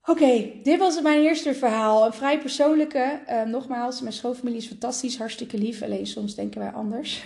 [0.08, 2.06] Oké, dit was mijn eerste verhaal.
[2.06, 3.20] Een vrij persoonlijke.
[3.28, 5.82] Uh, nogmaals, mijn schoonfamilie is fantastisch, hartstikke lief.
[5.82, 7.22] Alleen soms denken wij anders.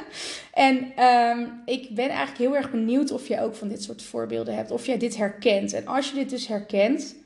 [0.52, 4.54] en um, ik ben eigenlijk heel erg benieuwd of jij ook van dit soort voorbeelden
[4.54, 4.70] hebt.
[4.70, 5.72] Of jij dit herkent.
[5.72, 7.16] En als je dit dus herkent,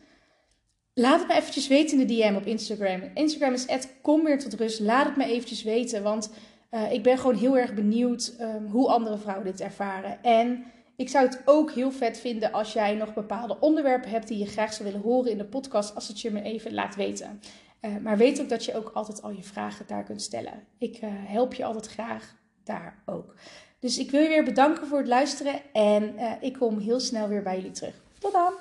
[0.94, 3.10] laat het me eventjes weten in de DM op Instagram.
[3.14, 3.66] Instagram is
[4.02, 4.80] kom weer tot rust.
[4.80, 6.30] Laat het me eventjes weten, want
[6.74, 10.22] uh, ik ben gewoon heel erg benieuwd um, hoe andere vrouwen dit ervaren.
[10.22, 10.64] En
[10.96, 14.46] ik zou het ook heel vet vinden als jij nog bepaalde onderwerpen hebt die je
[14.46, 17.40] graag zou willen horen in de podcast, als het je me even laat weten.
[17.80, 20.64] Uh, maar weet ook dat je ook altijd al je vragen daar kunt stellen.
[20.78, 23.34] Ik uh, help je altijd graag daar ook.
[23.78, 27.42] Dus ik wil je weer bedanken voor het luisteren en ik kom heel snel weer
[27.42, 28.02] bij jullie terug.
[28.18, 28.52] Tot dan!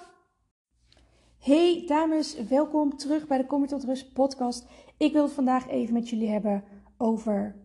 [1.40, 4.66] Hey dames, welkom terug bij de Kom tot Rust podcast.
[4.98, 6.64] Ik wil het vandaag even met jullie hebben
[6.98, 7.56] over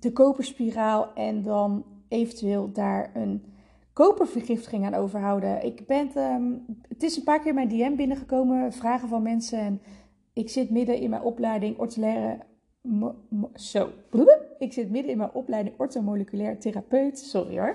[0.00, 3.44] de koperspiraal en dan eventueel daar een
[3.92, 5.64] kopervergiftiging aan overhouden.
[5.64, 6.10] Ik ben,
[6.88, 9.58] het is een paar keer mijn DM binnengekomen, vragen van mensen.
[9.58, 9.80] En
[10.32, 12.38] ik zit midden in mijn opleiding ortolaire.
[13.54, 13.90] Zo.
[14.58, 17.18] Ik zit midden in mijn opleiding ortomoleculair therapeut.
[17.18, 17.74] Sorry hoor.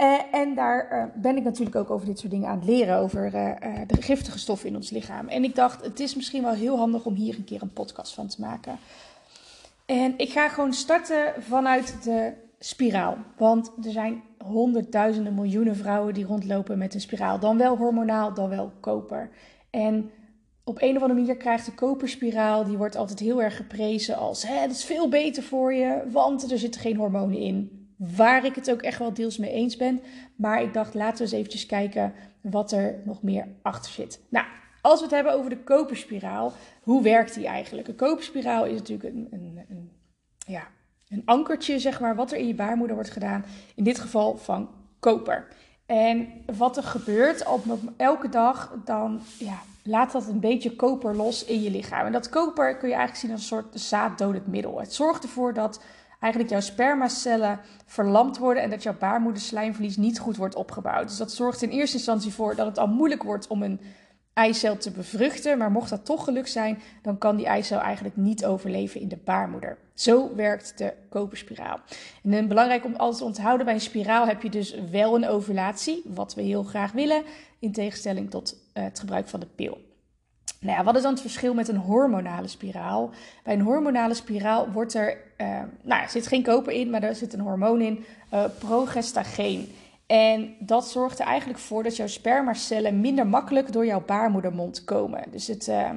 [0.00, 2.98] Uh, en daar uh, ben ik natuurlijk ook over dit soort dingen aan het leren.
[2.98, 5.28] Over uh, de giftige stoffen in ons lichaam.
[5.28, 8.14] En ik dacht, het is misschien wel heel handig om hier een keer een podcast
[8.14, 8.78] van te maken.
[9.86, 13.16] En ik ga gewoon starten vanuit de spiraal.
[13.36, 17.38] Want er zijn honderdduizenden miljoenen vrouwen die rondlopen met een spiraal.
[17.38, 19.30] Dan wel hormonaal, dan wel koper.
[19.70, 20.10] En
[20.64, 24.46] op een of andere manier krijgt de koperspiraal, die wordt altijd heel erg geprezen als...
[24.46, 27.88] Hè, dat is veel beter voor je, want er zitten geen hormonen in.
[27.96, 30.00] waar ik het ook echt wel deels mee eens ben.
[30.36, 34.20] Maar ik dacht, laten we eens eventjes kijken wat er nog meer achter zit.
[34.28, 34.46] Nou,
[34.86, 37.88] als we het hebben over de koperspiraal, hoe werkt die eigenlijk?
[37.88, 39.90] Een koperspiraal is natuurlijk een, een, een,
[40.46, 40.68] ja,
[41.08, 43.44] een ankertje, zeg maar, wat er in je baarmoeder wordt gedaan.
[43.74, 44.70] In dit geval van
[45.00, 45.48] koper.
[45.86, 47.64] En wat er gebeurt op
[47.96, 52.06] elke dag, dan ja, laat dat een beetje koper los in je lichaam.
[52.06, 54.80] En dat koper kun je eigenlijk zien als een soort zaaddodend middel.
[54.80, 55.80] Het zorgt ervoor dat
[56.20, 61.08] eigenlijk jouw spermacellen verlamd worden en dat jouw baarmoederslijmvlies niet goed wordt opgebouwd.
[61.08, 63.80] Dus dat zorgt in eerste instantie voor dat het al moeilijk wordt om een
[64.36, 65.58] eicel te bevruchten.
[65.58, 69.18] Maar mocht dat toch gelukt zijn, dan kan die eicel eigenlijk niet overleven in de
[69.24, 69.78] baarmoeder.
[69.94, 71.80] Zo werkt de koperspiraal.
[72.22, 76.02] En belangrijk om altijd te onthouden, bij een spiraal heb je dus wel een ovulatie,
[76.04, 77.22] wat we heel graag willen,
[77.58, 79.78] in tegenstelling tot uh, het gebruik van de pil.
[80.60, 83.10] Nou ja, wat is dan het verschil met een hormonale spiraal?
[83.44, 87.14] Bij een hormonale spiraal wordt er, uh, nou, er zit geen koper in, maar er
[87.14, 89.72] zit een hormoon in, uh, progestageen.
[90.06, 95.24] En dat zorgt er eigenlijk voor dat jouw spermacellen minder makkelijk door jouw baarmoedermond komen.
[95.30, 95.90] Dus het, uh,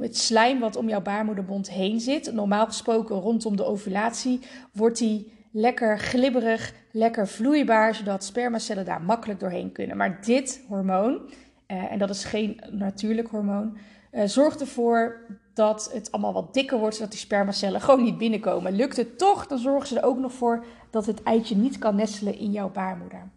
[0.00, 4.40] het slijm wat om jouw baarmoedermond heen zit, normaal gesproken rondom de ovulatie,
[4.72, 9.96] wordt die lekker glibberig, lekker vloeibaar, zodat spermacellen daar makkelijk doorheen kunnen.
[9.96, 11.20] Maar dit hormoon,
[11.66, 13.76] uh, en dat is geen natuurlijk hormoon,
[14.12, 15.20] uh, zorgt ervoor
[15.54, 18.72] dat het allemaal wat dikker wordt, zodat die spermacellen gewoon niet binnenkomen.
[18.72, 21.96] Lukt het toch, dan zorgen ze er ook nog voor dat het eitje niet kan
[21.96, 23.30] nestelen in jouw baarmoeder.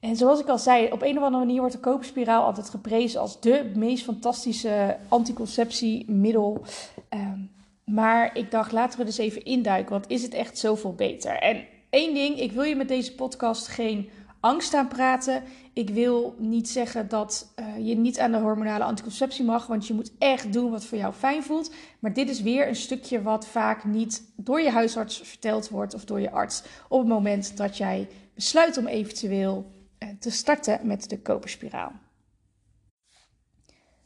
[0.00, 3.20] En zoals ik al zei, op een of andere manier wordt de koperspiraal altijd geprezen
[3.20, 6.62] als de meest fantastische anticonceptiemiddel.
[7.10, 7.50] Um,
[7.84, 11.38] maar ik dacht, laten we dus even induiken, want is het echt zoveel beter?
[11.38, 14.08] En één ding, ik wil je met deze podcast geen
[14.42, 15.42] angst aan praten.
[15.72, 19.94] Ik wil niet zeggen dat uh, je niet aan de hormonale anticonceptie mag, want je
[19.94, 21.74] moet echt doen wat voor jou fijn voelt.
[21.98, 26.04] Maar dit is weer een stukje wat vaak niet door je huisarts verteld wordt of
[26.04, 31.08] door je arts op het moment dat jij besluit om eventueel uh, te starten met
[31.08, 31.92] de koperspiraal.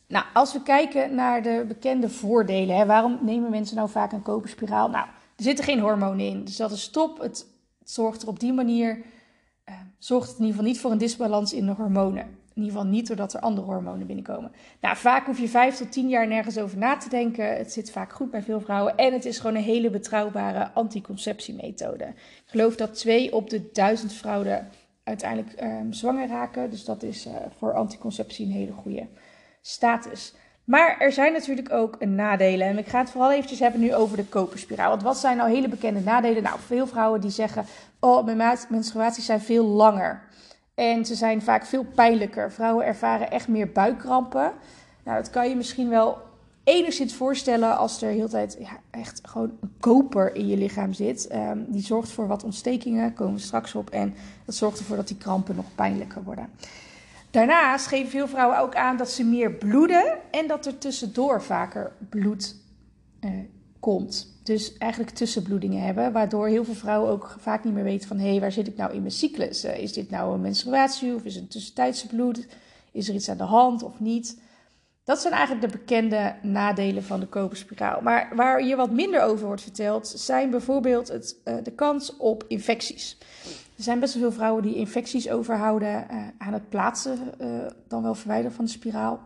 [0.08, 4.22] Nou, als we kijken naar de bekende voordelen, hè, waarom nemen mensen nou vaak een
[4.22, 4.88] koperspiraal?
[4.88, 7.18] Nou, er zitten geen hormonen in, dus dat is top.
[7.18, 7.46] Het
[7.84, 9.04] zorgt er op die manier
[9.68, 12.22] uh, zorgt het in ieder geval niet voor een disbalans in de hormonen.
[12.22, 14.52] In ieder geval niet doordat er andere hormonen binnenkomen.
[14.80, 17.56] Nou, vaak hoef je vijf tot tien jaar nergens over na te denken.
[17.56, 18.96] Het zit vaak goed bij veel vrouwen.
[18.96, 22.04] En het is gewoon een hele betrouwbare anticonceptiemethode.
[22.04, 24.68] Ik geloof dat twee op de duizend vrouwen
[25.04, 26.70] uiteindelijk um, zwanger raken.
[26.70, 29.06] Dus dat is uh, voor anticonceptie een hele goede
[29.60, 30.34] status.
[30.64, 32.66] Maar er zijn natuurlijk ook nadelen.
[32.66, 34.90] En ik ga het vooral eventjes hebben nu over de koperspiraal.
[34.90, 36.42] Want wat zijn nou hele bekende nadelen?
[36.42, 37.64] Nou, veel vrouwen die zeggen...
[38.00, 40.22] Oh, mijn menstruaties zijn veel langer.
[40.74, 42.52] En ze zijn vaak veel pijnlijker.
[42.52, 44.52] Vrouwen ervaren echt meer buikkrampen.
[45.04, 46.18] Nou, dat kan je misschien wel
[46.64, 51.34] enigszins voorstellen als er heel tijd ja, echt gewoon een koper in je lichaam zit.
[51.34, 53.90] Um, die zorgt voor wat ontstekingen, komen we straks op.
[53.90, 56.50] En dat zorgt ervoor dat die krampen nog pijnlijker worden.
[57.30, 61.92] Daarnaast geven veel vrouwen ook aan dat ze meer bloeden en dat er tussendoor vaker
[62.08, 62.56] bloed
[63.20, 63.30] uh,
[63.86, 64.40] komt.
[64.42, 68.30] Dus eigenlijk tussenbloedingen hebben, waardoor heel veel vrouwen ook vaak niet meer weten van hé,
[68.30, 69.64] hey, waar zit ik nou in mijn cyclus?
[69.64, 72.46] Uh, is dit nou een menstruatie of is het een tussentijdse bloed?
[72.92, 74.40] Is er iets aan de hand of niet?
[75.04, 78.00] Dat zijn eigenlijk de bekende nadelen van de koperspiraal.
[78.00, 82.44] Maar waar hier wat minder over wordt verteld, zijn bijvoorbeeld het, uh, de kans op
[82.48, 83.18] infecties.
[83.76, 87.18] Er zijn best wel veel vrouwen die infecties overhouden uh, aan het plaatsen,
[87.88, 89.20] dan wel verwijderen van de spiraal.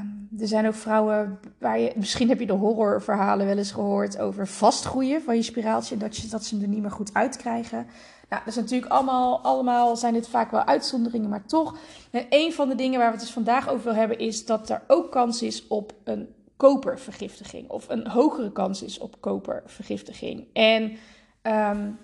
[0.00, 4.18] Um, er zijn ook vrouwen waar je, misschien heb je de horrorverhalen wel eens gehoord
[4.18, 7.86] over vastgroeien van je spiraaltje, dat, je, dat ze hem er niet meer goed uitkrijgen.
[8.28, 11.76] Nou, dat is natuurlijk allemaal, allemaal zijn dit vaak wel uitzonderingen, maar toch.
[12.10, 14.70] En een van de dingen waar we het dus vandaag over willen hebben, is dat
[14.70, 17.70] er ook kans is op een kopervergiftiging.
[17.70, 20.46] Of een hogere kans is op kopervergiftiging.
[20.52, 20.96] En
[21.42, 21.98] um,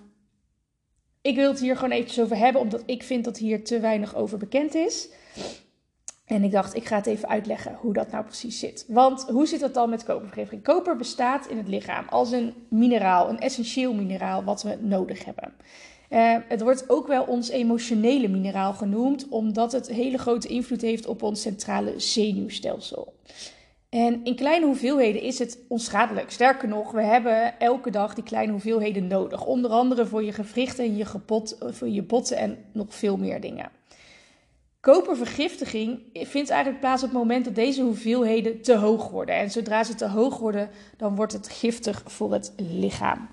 [1.20, 4.14] ik wil het hier gewoon eventjes over hebben, omdat ik vind dat hier te weinig
[4.14, 5.09] over bekend is.
[6.29, 8.85] En ik dacht, ik ga het even uitleggen hoe dat nou precies zit.
[8.88, 10.62] Want hoe zit dat dan met kopervergiftiging?
[10.62, 15.53] Koper bestaat in het lichaam als een mineraal, een essentieel mineraal wat we nodig hebben.
[16.11, 21.07] Uh, het wordt ook wel ons emotionele mineraal genoemd, omdat het hele grote invloed heeft
[21.07, 23.14] op ons centrale zenuwstelsel.
[23.88, 26.31] En in kleine hoeveelheden is het onschadelijk.
[26.31, 29.45] Sterker nog, we hebben elke dag die kleine hoeveelheden nodig.
[29.45, 33.41] Onder andere voor je gewrichten en je, gebot, voor je botten en nog veel meer
[33.41, 33.71] dingen.
[34.81, 39.35] Kopervergiftiging vindt eigenlijk plaats op het moment dat deze hoeveelheden te hoog worden.
[39.35, 43.29] En zodra ze te hoog worden, dan wordt het giftig voor het lichaam.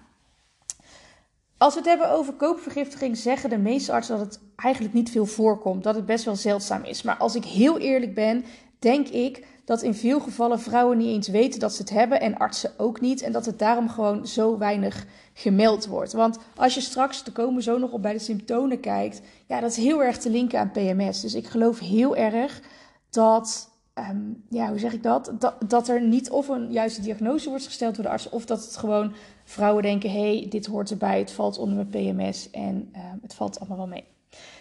[1.58, 5.26] Als we het hebben over kopervergiftiging, zeggen de meeste artsen dat het eigenlijk niet veel
[5.26, 5.84] voorkomt.
[5.84, 7.02] Dat het best wel zeldzaam is.
[7.02, 8.46] Maar als ik heel eerlijk ben,
[8.80, 12.38] denk ik dat in veel gevallen vrouwen niet eens weten dat ze het hebben en
[12.38, 13.22] artsen ook niet.
[13.22, 15.06] En dat het daarom gewoon zo weinig
[15.38, 16.14] gemeld wordt.
[16.14, 19.72] Want als je straks, te komen zo nog op bij de symptomen kijkt, ja, dat
[19.72, 21.22] is heel erg te linken aan PMS.
[21.22, 22.62] Dus ik geloof heel erg
[23.10, 25.32] dat Ehm, ja, hoe zeg ik dat?
[25.40, 25.56] dat?
[25.68, 28.78] Dat er niet of een juiste diagnose wordt gesteld door de arts, of dat het
[28.78, 33.18] gewoon vrouwen denken: hé, hey, dit hoort erbij, het valt onder mijn PMS en ehm,
[33.22, 34.04] het valt allemaal wel mee.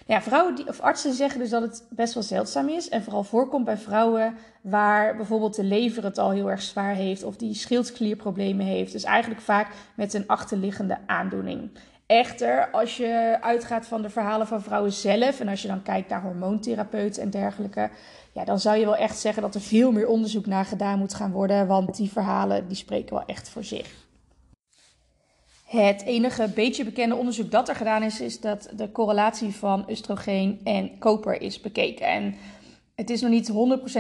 [0.07, 3.25] Ja, vrouwen die, of artsen zeggen dus dat het best wel zeldzaam is en vooral
[3.25, 7.55] voorkomt bij vrouwen waar bijvoorbeeld de lever het al heel erg zwaar heeft of die
[7.55, 8.93] schildklierproblemen heeft.
[8.93, 11.71] Dus eigenlijk vaak met een achterliggende aandoening.
[12.07, 16.09] Echter, als je uitgaat van de verhalen van vrouwen zelf en als je dan kijkt
[16.09, 17.91] naar hormoontherapeuten en dergelijke,
[18.33, 21.15] ja, dan zou je wel echt zeggen dat er veel meer onderzoek naar gedaan moet
[21.15, 24.04] gaan worden, want die verhalen die spreken wel echt voor zich.
[25.75, 30.61] Het enige beetje bekende onderzoek dat er gedaan is, is dat de correlatie van oestrogeen
[30.65, 32.07] en koper is bekeken.
[32.07, 32.35] En
[32.95, 33.53] het is nog niet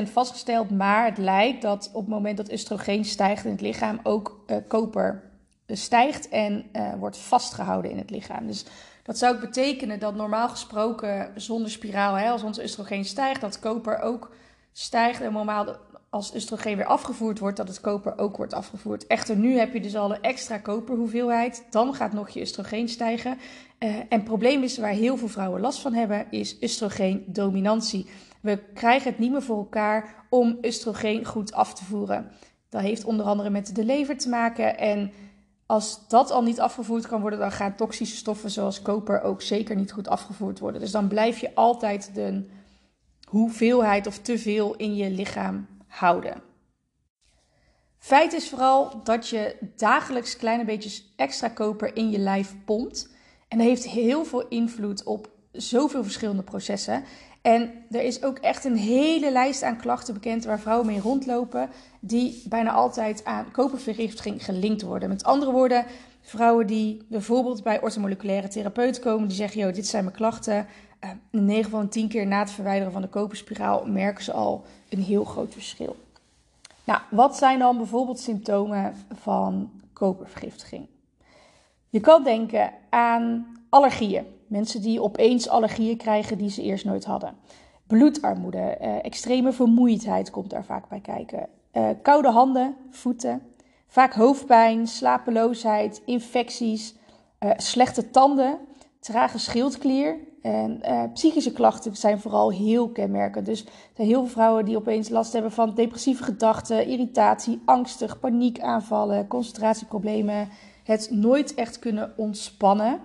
[0.08, 4.00] 100% vastgesteld, maar het lijkt dat op het moment dat oestrogeen stijgt in het lichaam
[4.02, 5.22] ook uh, koper
[5.66, 8.46] stijgt en uh, wordt vastgehouden in het lichaam.
[8.46, 8.64] Dus
[9.02, 13.58] dat zou ook betekenen dat normaal gesproken zonder spiraal, hè, als ons oestrogeen stijgt, dat
[13.58, 14.30] koper ook
[14.72, 15.20] stijgt.
[15.20, 15.76] En normaal
[16.14, 19.06] als oestrogeen weer afgevoerd wordt, dat het koper ook wordt afgevoerd.
[19.06, 21.66] Echter, nu heb je dus al een extra koperhoeveelheid.
[21.70, 23.38] Dan gaat nog je oestrogeen stijgen.
[23.78, 28.06] Uh, en het probleem is waar heel veel vrouwen last van hebben, is oestrogeen-dominantie.
[28.40, 32.30] We krijgen het niet meer voor elkaar om oestrogeen goed af te voeren.
[32.68, 35.12] Dat heeft onder andere met de lever te maken en
[35.66, 39.76] als dat al niet afgevoerd kan worden, dan gaan toxische stoffen zoals koper ook zeker
[39.76, 40.80] niet goed afgevoerd worden.
[40.80, 42.46] Dus dan blijf je altijd de
[43.28, 45.66] hoeveelheid of te veel in je lichaam
[45.98, 46.42] houden.
[47.98, 53.08] Feit is vooral dat je dagelijks kleine beetjes extra koper in je lijf pompt.
[53.48, 57.04] En dat heeft heel veel invloed op zoveel verschillende processen.
[57.42, 61.70] En er is ook echt een hele lijst aan klachten bekend waar vrouwen mee rondlopen,
[62.00, 65.08] die bijna altijd aan kopervergiftiging gelinkt worden.
[65.08, 65.84] Met andere woorden,
[66.20, 70.66] vrouwen die bijvoorbeeld bij ortomoleculaire therapeut komen, die zeggen: Yo, dit zijn mijn klachten.
[71.04, 74.64] Uh, 9 van 10 keer na het verwijderen van de koperspiraal merken ze al
[74.96, 75.96] een heel groot verschil.
[76.84, 80.86] Nou, wat zijn dan bijvoorbeeld symptomen van kopervergiftiging?
[81.88, 84.26] Je kan denken aan allergieën.
[84.46, 87.36] Mensen die opeens allergieën krijgen die ze eerst nooit hadden.
[87.86, 91.48] Bloedarmoede, eh, extreme vermoeidheid komt daar vaak bij kijken.
[91.70, 93.42] Eh, koude handen, voeten,
[93.86, 96.94] vaak hoofdpijn, slapeloosheid, infecties,
[97.38, 98.58] eh, slechte tanden,
[99.00, 100.16] trage schildklier.
[100.44, 103.46] En eh, psychische klachten zijn vooral heel kenmerkend.
[103.46, 108.20] Dus er zijn heel veel vrouwen die opeens last hebben van depressieve gedachten, irritatie, angstig,
[108.20, 110.48] paniekaanvallen, concentratieproblemen.
[110.84, 113.00] Het nooit echt kunnen ontspannen.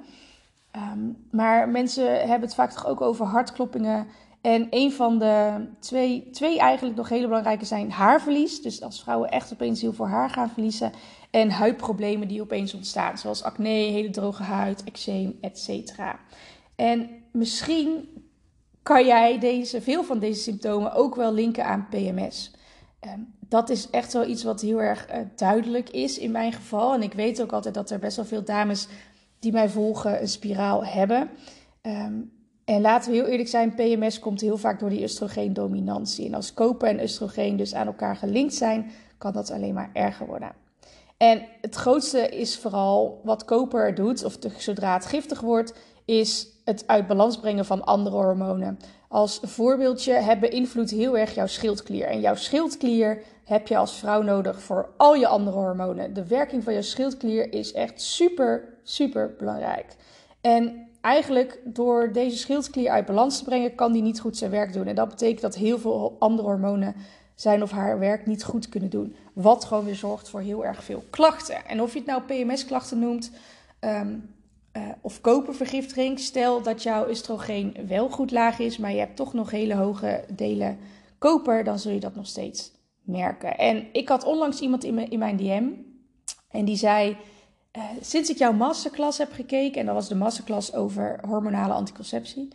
[0.71, 0.99] Ehm,
[1.32, 4.08] maar mensen hebben het vaak toch ook over hartkloppingen.
[4.41, 8.62] En een van de twee, twee eigenlijk nog hele belangrijke zijn haarverlies.
[8.62, 10.91] Dus als vrouwen echt opeens heel veel haar gaan verliezen.
[11.30, 13.17] En huidproblemen die opeens ontstaan.
[13.17, 15.93] Zoals acne, hele droge huid, eczeem, etc.
[16.80, 18.10] En misschien
[18.84, 22.52] kan jij deze, veel van deze symptomen ook wel linken aan PMS.
[23.00, 26.94] Ehm, dat is echt wel iets wat heel erg uh, duidelijk is in mijn geval.
[26.94, 28.88] En ik weet ook altijd dat er best wel veel dames
[29.39, 31.30] die mij volgen een spiraal hebben.
[31.82, 32.32] Um,
[32.65, 36.26] en laten we heel eerlijk zijn, PMS komt heel vaak door die oestrogeendominantie.
[36.26, 40.26] En als koper en oestrogeen dus aan elkaar gelinkt zijn, kan dat alleen maar erger
[40.28, 40.52] worden.
[41.18, 45.74] En het grootste is vooral wat koper doet, of zodra het giftig wordt,
[46.06, 48.79] is het uit balans brengen van andere hormonen.
[49.08, 52.05] Als voorbeeldje, het beïnvloedt heel erg jouw schildklier.
[52.05, 56.13] En jouw schildklier heb je als vrouw nodig voor al je andere hormonen.
[56.13, 59.95] De werking van je schildklier is echt super, super belangrijk.
[60.41, 64.73] En eigenlijk door deze schildklier uit balans te brengen, kan die niet goed zijn werk
[64.73, 64.88] doen.
[64.88, 66.95] En dat betekent dat heel veel andere hormonen
[67.36, 69.15] zijn of haar werk niet goed kunnen doen.
[69.34, 71.65] Wat gewoon weer zorgt voor heel erg veel klachten.
[71.65, 73.32] En of je het nou PMS-klachten noemt
[73.79, 74.34] um,
[74.73, 76.19] uh, of kopervergiftiging.
[76.19, 80.25] Stel dat jouw oestrogeen wel goed laag is, maar je hebt toch nog hele hoge
[80.36, 80.77] delen
[81.17, 83.58] koper, dan zul je dat nog steeds merken.
[83.58, 85.67] En ik had onlangs iemand in mijn, in mijn DM
[86.51, 87.17] en die zei:
[87.77, 92.47] uh, Sinds ik jouw masterclass heb gekeken, en dat was de masterclass over hormonale anticonceptie,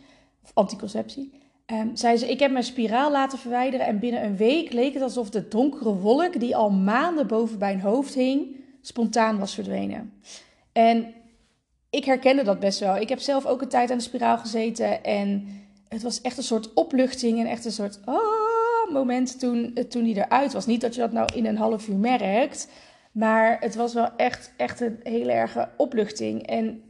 [0.43, 4.73] of anticonceptie, um, zei ze: Ik heb mijn spiraal laten verwijderen en binnen een week
[4.73, 9.53] leek het alsof de donkere wolk die al maanden boven mijn hoofd hing, spontaan was
[9.53, 10.13] verdwenen.
[10.71, 11.13] En
[11.95, 12.97] ik herkende dat best wel.
[12.97, 15.47] Ik heb zelf ook een tijd aan de spiraal gezeten en
[15.87, 20.15] het was echt een soort opluchting en echt een soort oh, moment toen, toen die
[20.15, 20.65] eruit was.
[20.65, 22.67] Niet dat je dat nou in een half uur merkt,
[23.11, 26.47] maar het was wel echt, echt een hele erge opluchting.
[26.47, 26.83] En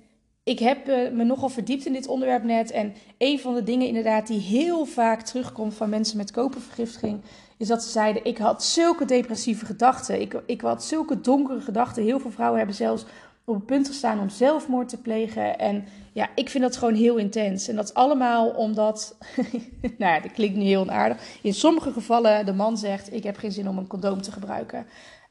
[0.43, 2.71] ik heb uh, me nogal verdiept in dit onderwerp net.
[2.71, 7.21] En een van de dingen inderdaad die heel vaak terugkomt van mensen met kopervergiftiging...
[7.57, 10.21] is dat ze zeiden, ik had zulke depressieve gedachten.
[10.21, 12.03] Ik, ik had zulke donkere gedachten.
[12.03, 13.05] Heel veel vrouwen hebben zelfs
[13.45, 15.59] op het punt gestaan om zelfmoord te plegen.
[15.59, 17.67] En ja, ik vind dat gewoon heel intens.
[17.67, 19.17] En dat allemaal omdat,
[19.81, 21.37] nou ja, dat klinkt nu heel onaardig.
[21.41, 24.85] In sommige gevallen de man zegt, ik heb geen zin om een condoom te gebruiken.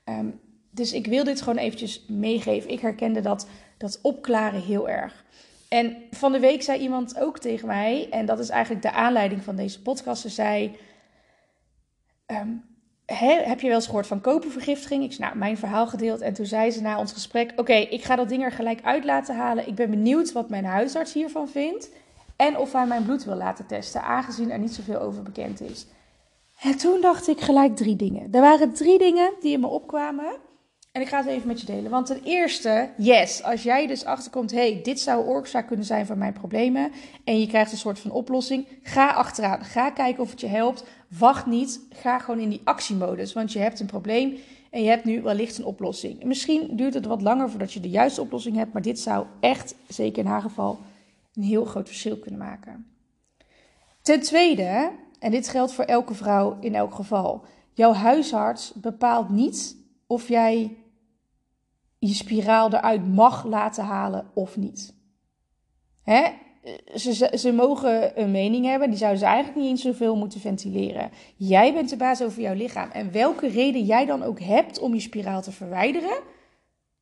[0.05, 0.27] Ehm,
[0.71, 2.71] dus ik wil dit gewoon eventjes meegeven.
[2.71, 3.49] Ik herkende dat,
[3.79, 5.25] dat opklaren heel erg.
[5.69, 9.43] En van de week zei iemand ook tegen mij, en dat is eigenlijk de aanleiding
[9.43, 10.23] van deze podcast.
[10.23, 10.77] Ze zei,
[13.07, 15.05] heb je wel eens gehoord van kopervergiftiging?
[15.05, 16.21] Ik zei, nou, mijn verhaal gedeeld.
[16.21, 19.05] En toen zei ze na ons gesprek, oké, ik ga dat ding er gelijk uit
[19.05, 19.69] laten halen.
[19.69, 21.91] Ik ben benieuwd wat mijn huisarts hiervan vindt.
[22.37, 25.87] En of hij mijn bloed wil laten testen, aangezien er niet zoveel over bekend is.
[26.61, 28.29] En toen dacht ik gelijk drie dingen.
[28.33, 30.37] Er waren drie dingen die in me opkwamen.
[30.95, 31.91] En ik ga het even met je delen.
[31.91, 36.19] Want ten eerste, yes, als jij dus achterkomt, hey, dit zou oorzaak kunnen zijn van
[36.19, 36.93] mijn problemen.
[37.25, 38.67] En je krijgt een soort van oplossing.
[38.83, 39.65] Ga achteraan.
[39.65, 40.85] Ga kijken of het je helpt.
[41.19, 41.81] Wacht niet.
[41.91, 43.33] Ga gewoon in die actiemodus.
[43.33, 44.37] Want je hebt een probleem
[44.71, 46.25] en je hebt nu wellicht een oplossing.
[46.25, 48.73] misschien duurt het wat langer voordat je de juiste oplossing hebt.
[48.73, 50.79] Maar dit zou echt, zeker in haar geval,
[51.35, 52.87] een heel groot verschil kunnen maken.
[54.03, 57.45] Ten tweede, en dit geldt voor elke vrouw in elk geval.
[57.73, 59.77] Jouw huisarts bepaalt niet
[60.07, 60.77] of jij
[62.07, 64.95] je spiraal eruit mag laten halen of niet.
[66.03, 66.23] Hè?
[66.95, 71.11] Ze, ze, mogen een mening hebben, die zouden ze eigenlijk niet eens zoveel moeten ventileren.
[71.37, 72.91] Jij bent de baas over jouw lichaam.
[72.91, 76.19] En welke reden jij dan ook hebt om je spiraal te verwijderen,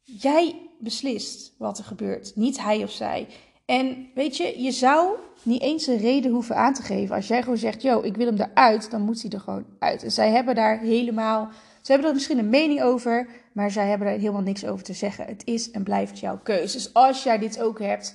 [0.02, 3.26] jij beslist wat er gebeurt, niet hij of zij.
[3.64, 7.16] En weet je, je zou niet eens een reden hoeven aan te geven.
[7.16, 10.02] Als jij gewoon zegt, yo, ik wil hem eruit, dan moet hij er gewoon uit.
[10.02, 11.48] En zij hebben daar helemaal,
[11.82, 14.92] ze hebben er misschien een mening over, maar zij hebben er helemaal niks over te
[14.92, 15.26] zeggen.
[15.26, 16.76] Het is en blijft jouw keuze.
[16.76, 18.14] Dus als jij dit ook hebt,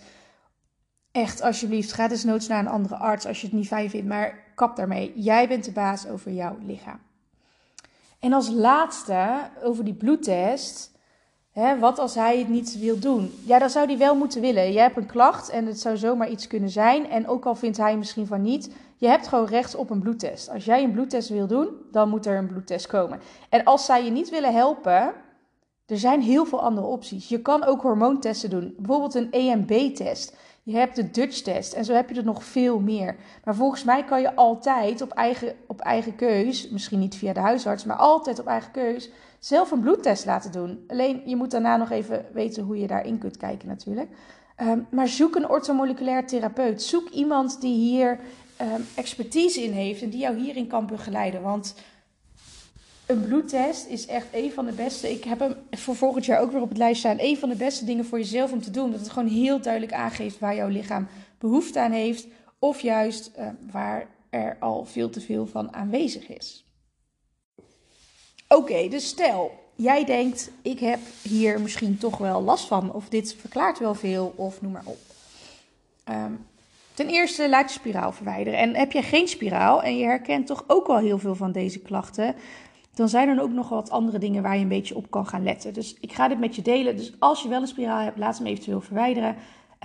[1.12, 4.08] echt alsjeblieft, ga dus noods naar een andere arts als je het niet fijn vindt,
[4.08, 5.14] maar kap daarmee.
[5.16, 7.00] Jij bent de baas over jouw lichaam.
[8.20, 10.92] En als laatste, over die bloedtest.
[11.60, 13.34] Hè, wat als hij het niet wil doen?
[13.46, 14.72] Ja, dan zou hij wel moeten willen.
[14.72, 17.10] Je hebt een klacht en het zou zomaar iets kunnen zijn.
[17.10, 20.50] En ook al vindt hij misschien van niet, je hebt gewoon recht op een bloedtest.
[20.50, 23.20] Als jij een bloedtest wil doen, dan moet er een bloedtest komen.
[23.50, 25.14] En als zij je niet willen helpen,
[25.86, 27.30] er zijn heel veel andere opties.
[27.30, 28.74] Je kan ook hormoontesten doen.
[28.78, 30.38] Bijvoorbeeld een EMB-test.
[30.64, 33.16] Je hebt de Dutch-test en zo heb je er nog veel meer.
[33.44, 37.40] Maar volgens mij kan je altijd op eigen, op eigen keus, misschien niet via de
[37.40, 39.10] huisarts, maar altijd op eigen keus,
[39.40, 40.84] zelf een bloedtest laten doen.
[40.88, 44.10] Alleen je moet daarna nog even weten hoe je daarin kunt kijken natuurlijk.
[44.62, 46.82] Um, maar zoek een orthomoleculair therapeut.
[46.82, 48.20] Zoek iemand die hier
[48.62, 51.42] um, expertise in heeft en die jou hierin kan begeleiden.
[51.42, 51.76] Want
[53.06, 55.12] een bloedtest is echt een van de beste.
[55.12, 57.18] Ik heb hem voor volgend jaar ook weer op het lijst staan.
[57.20, 58.92] Een van de beste dingen voor jezelf om te doen.
[58.92, 61.08] Dat het gewoon heel duidelijk aangeeft waar jouw lichaam
[61.38, 62.28] behoefte aan heeft.
[62.60, 66.67] Of juist uh, waar er al veel te veel van aanwezig is.
[68.48, 72.94] Oké, dus stel, jij denkt, ik heb hier misschien toch wel last van.
[72.94, 75.00] Of dit verklaart wel veel, of noem maar op.
[76.10, 76.46] Um,
[76.94, 78.60] ten eerste, laat je spiraal verwijderen.
[78.60, 81.80] En heb je geen spiraal en je herkent toch ook wel heel veel van deze
[81.80, 82.36] klachten
[82.98, 85.44] dan zijn er ook nog wat andere dingen waar je een beetje op kan gaan
[85.44, 85.74] letten.
[85.74, 86.96] Dus ik ga dit met je delen.
[86.96, 89.36] Dus als je wel een spiraal hebt, laat hem eventueel verwijderen.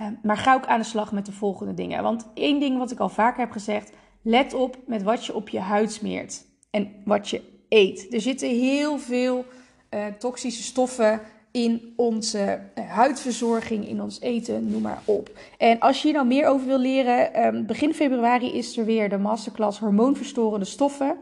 [0.01, 2.03] Uh, maar ga ook aan de slag met de volgende dingen.
[2.03, 3.91] Want één ding wat ik al vaker heb gezegd:
[4.21, 7.41] let op met wat je op je huid smeert en wat je
[7.73, 8.13] eet.
[8.13, 9.45] Er zitten heel veel
[9.89, 11.21] uh, toxische stoffen
[11.51, 15.39] in onze uh, huidverzorging, in ons eten, noem maar op.
[15.57, 19.09] En als je hier nou meer over wil leren, um, begin februari is er weer
[19.09, 21.17] de masterclass hormoonverstorende stoffen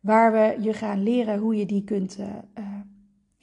[0.00, 2.26] waar we je gaan leren hoe je die kunt uh,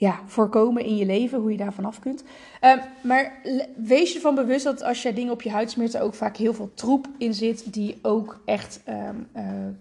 [0.03, 2.23] ja, voorkomen in je leven, hoe je daar vanaf kunt.
[2.61, 3.33] Uh, maar
[3.75, 6.37] wees je ervan bewust dat als je dingen op je huid smeert, er ook vaak
[6.37, 9.27] heel veel troep in zit, die ook echt um,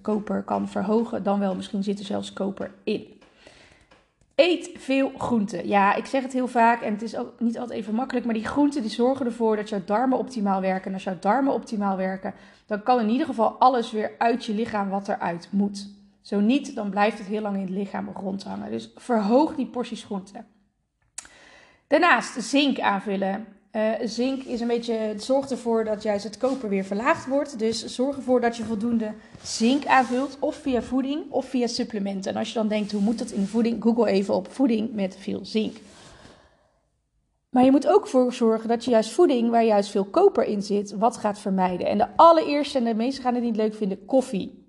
[0.01, 1.23] koper kan verhogen.
[1.23, 3.07] Dan wel, misschien zit er zelfs koper in.
[4.35, 5.69] Eet veel groenten.
[5.69, 8.35] Ja, ik zeg het heel vaak en het is ook niet altijd even makkelijk, maar
[8.35, 10.87] die groenten die zorgen ervoor dat jouw darmen optimaal werken.
[10.87, 12.35] En als jouw darmen optimaal werken,
[12.67, 16.01] dan kan in ieder geval alles weer uit je lichaam wat eruit moet.
[16.23, 18.71] Zo niet, dan blijft het heel lang in het lichaam rondhangen.
[18.71, 20.45] Dus verhoog die porties groente.
[21.87, 23.47] Daarnaast zink aanvullen.
[23.73, 27.59] Uh, zink is een beetje, zorgt ervoor dat juist het koper weer verlaagd wordt.
[27.59, 29.13] Dus zorg ervoor dat je voldoende
[29.43, 32.33] zink aanvult, of via voeding of via supplementen.
[32.33, 33.83] En als je dan denkt, hoe moet dat in voeding?
[33.83, 35.77] Google even op voeding met veel zink.
[37.51, 40.63] Maar je moet ook voor zorgen dat je juist voeding, waar juist veel koper in
[40.63, 41.87] zit, wat gaat vermijden.
[41.87, 44.62] En de allereerste, en de meesten gaan het niet leuk vinden, koffie.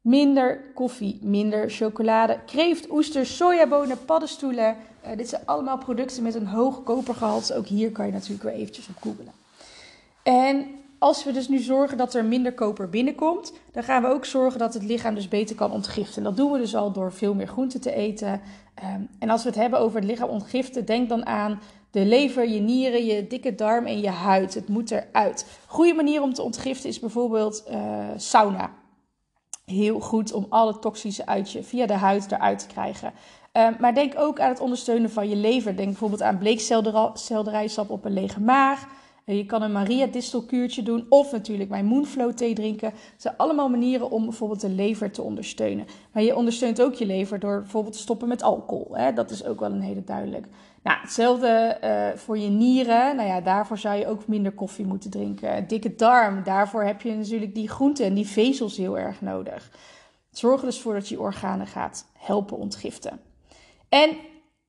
[0.00, 4.76] Minder koffie, minder chocolade, kreeft, oesters, sojabonen, paddenstoelen.
[5.06, 7.56] Uh, dit zijn allemaal producten met een hoog kopergehalte.
[7.56, 9.32] Ook hier kan je natuurlijk weer eventjes op googelen.
[10.22, 10.66] En
[10.98, 14.58] als we dus nu zorgen dat er minder koper binnenkomt, dan gaan we ook zorgen
[14.58, 16.16] dat het lichaam dus beter kan ontgiften.
[16.16, 18.40] En dat doen we dus al door veel meer groenten te eten.
[18.74, 22.48] Ehm, en als we het hebben over het lichaam ontgiften, denk dan aan de lever,
[22.48, 24.54] je nieren, je dikke darm en je huid.
[24.54, 25.46] Het moet eruit.
[25.66, 28.70] Goede manier om te ontgiften is bijvoorbeeld uh, sauna.
[29.70, 33.12] Heel goed om alle toxische uit je via de huid eruit te krijgen.
[33.52, 35.76] Ehm, maar denk ook aan het ondersteunen van je lever.
[35.76, 38.86] Denk bijvoorbeeld aan bleekselderijsap op een lege maag.
[39.30, 42.90] Eh, je kan een Maria distelkuurtje doen of natuurlijk mijn Moonflow thee drinken.
[42.90, 45.86] Dat zijn allemaal manieren om bijvoorbeeld de lever te ondersteunen.
[46.12, 48.96] Maar je ondersteunt ook je lever door bijvoorbeeld te stoppen met alcohol.
[48.96, 49.12] Hè?
[49.12, 50.46] Dat is ook wel een hele duidelijk.
[50.82, 53.16] Nou, hetzelfde uh, voor je nieren.
[53.16, 55.68] Nou ja, daarvoor zou je ook minder koffie moeten drinken.
[55.68, 59.70] Dikke darm, daarvoor heb je natuurlijk die groenten en die vezels heel erg nodig.
[60.30, 63.20] Zorg er dus voor dat je organen gaat helpen ontgiften.
[63.88, 64.10] En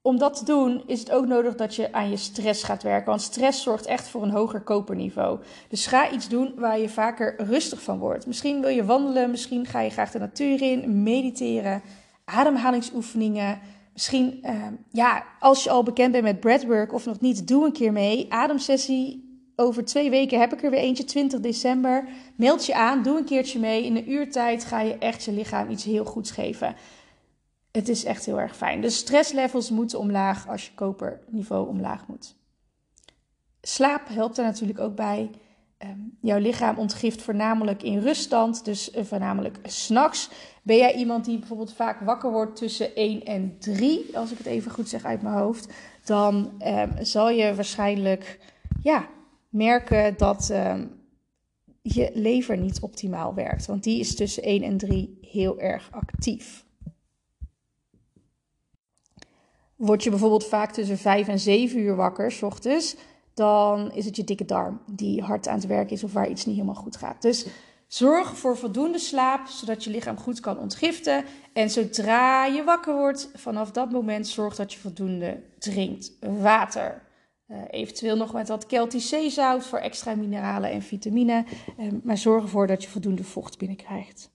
[0.01, 3.09] om dat te doen is het ook nodig dat je aan je stress gaat werken.
[3.09, 5.39] Want stress zorgt echt voor een hoger koperniveau.
[5.69, 8.27] Dus ga iets doen waar je vaker rustig van wordt.
[8.27, 11.81] Misschien wil je wandelen, misschien ga je graag de natuur in, mediteren,
[12.25, 13.59] ademhalingsoefeningen.
[13.93, 17.71] Misschien, uh, ja, als je al bekend bent met breathwork of nog niet, doe een
[17.71, 18.33] keer mee.
[18.33, 19.29] Ademsessie.
[19.55, 22.07] Over twee weken heb ik er weer eentje, 20 december.
[22.35, 23.85] Meld je aan, doe een keertje mee.
[23.85, 26.75] In een uurtijd ga je echt je lichaam iets heel goeds geven
[27.71, 28.81] het is echt heel erg fijn.
[28.81, 32.35] De stresslevels moeten omlaag als je koperniveau omlaag moet.
[33.61, 35.29] Slaap helpt er natuurlijk ook bij.
[35.77, 40.29] Ehm, jouw lichaam ontgift voornamelijk in ruststand, dus uh, voornamelijk s'nachts.
[40.63, 44.47] Ben jij iemand die bijvoorbeeld vaak wakker wordt tussen 1 en 3, als ik het
[44.47, 48.39] even goed zeg uit mijn hoofd, dan ehm, zal je waarschijnlijk
[48.81, 49.07] ja,
[49.49, 50.85] merken dat ehm,
[51.81, 53.65] je lever niet optimaal werkt.
[53.65, 56.65] Want die is tussen 1 en 3 heel erg actief.
[59.81, 62.95] Word je bijvoorbeeld vaak tussen 5 en 7 uur wakker, s ochtends,
[63.33, 66.45] dan is het je dikke darm die hard aan het werk is of waar iets
[66.45, 67.21] niet helemaal goed gaat.
[67.21, 67.45] Dus
[67.87, 71.25] zorg voor voldoende slaap, zodat je lichaam goed kan ontgiften.
[71.53, 76.11] En zodra je wakker wordt, vanaf dat moment zorg dat je voldoende drinkt.
[76.19, 77.01] Water.
[77.47, 81.45] Uh, eventueel nog met wat Celtisch zeezout voor extra mineralen en vitamine.
[81.79, 84.29] Uh, maar zorg ervoor dat je voldoende vocht binnenkrijgt.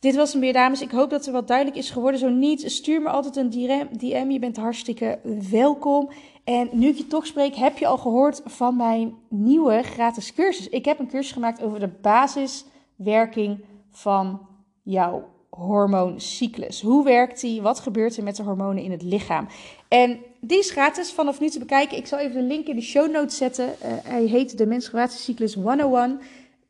[0.00, 0.80] Dit was hem weer, dames.
[0.80, 2.20] Ik hoop dat er wat duidelijk is geworden.
[2.20, 3.50] Zo niet, stuur me altijd een
[3.98, 4.30] DM.
[4.30, 5.18] Je bent hartstikke
[5.50, 6.10] welkom.
[6.44, 10.68] En nu ik je toch spreek, heb je al gehoord van mijn nieuwe gratis cursus.
[10.68, 14.40] Ik heb een cursus gemaakt over de basiswerking van
[14.82, 16.80] jouw hormooncyclus.
[16.82, 17.62] Hoe werkt die?
[17.62, 19.46] Wat gebeurt er met de hormonen in het lichaam?
[19.88, 21.96] En die is gratis vanaf nu te bekijken.
[21.96, 23.66] Ik zal even de link in de show notes zetten.
[23.66, 26.20] Uh, hij heet de menstruatiecyclus 101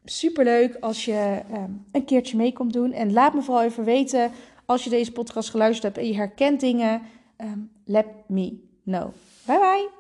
[0.05, 2.93] superleuk als je um, een keertje mee komt doen.
[2.93, 4.31] En laat me vooral even weten
[4.65, 7.03] als je deze podcast geluisterd hebt en je herkent dingen.
[7.37, 9.11] Um, let me know.
[9.47, 9.98] Bye bye.